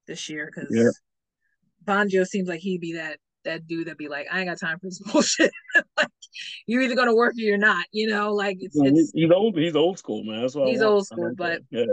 [0.06, 0.90] this year because yeah.
[1.86, 4.78] Fangio seems like he'd be that that dude that'd be like, I ain't got time
[4.78, 5.52] for this bullshit.
[5.96, 6.08] like
[6.66, 9.76] you're either gonna work or you're not, you know, like it's, it's he's old he's
[9.76, 10.40] old school, man.
[10.40, 11.84] That's what he's old school, but yeah.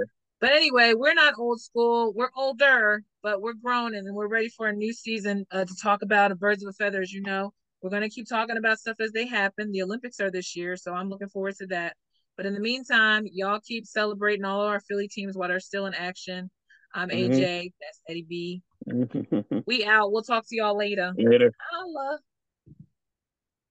[0.42, 2.14] But anyway, we're not old school.
[2.14, 6.02] We're older, but we're grown and we're ready for a new season uh, to talk
[6.02, 7.00] about a birds of a feather.
[7.00, 9.72] As you know, we're going to keep talking about stuff as they happen.
[9.72, 11.96] The Olympics are this year, so I'm looking forward to that.
[12.38, 15.94] But in the meantime, y'all keep celebrating all our Philly teams while they're still in
[15.94, 16.50] action.
[16.94, 17.34] I'm mm-hmm.
[17.34, 17.74] AJ.
[17.80, 18.62] That's Eddie B.
[19.68, 20.12] we out.
[20.12, 21.14] We'll talk to y'all later.
[21.18, 21.52] Later.
[21.72, 22.20] Holla.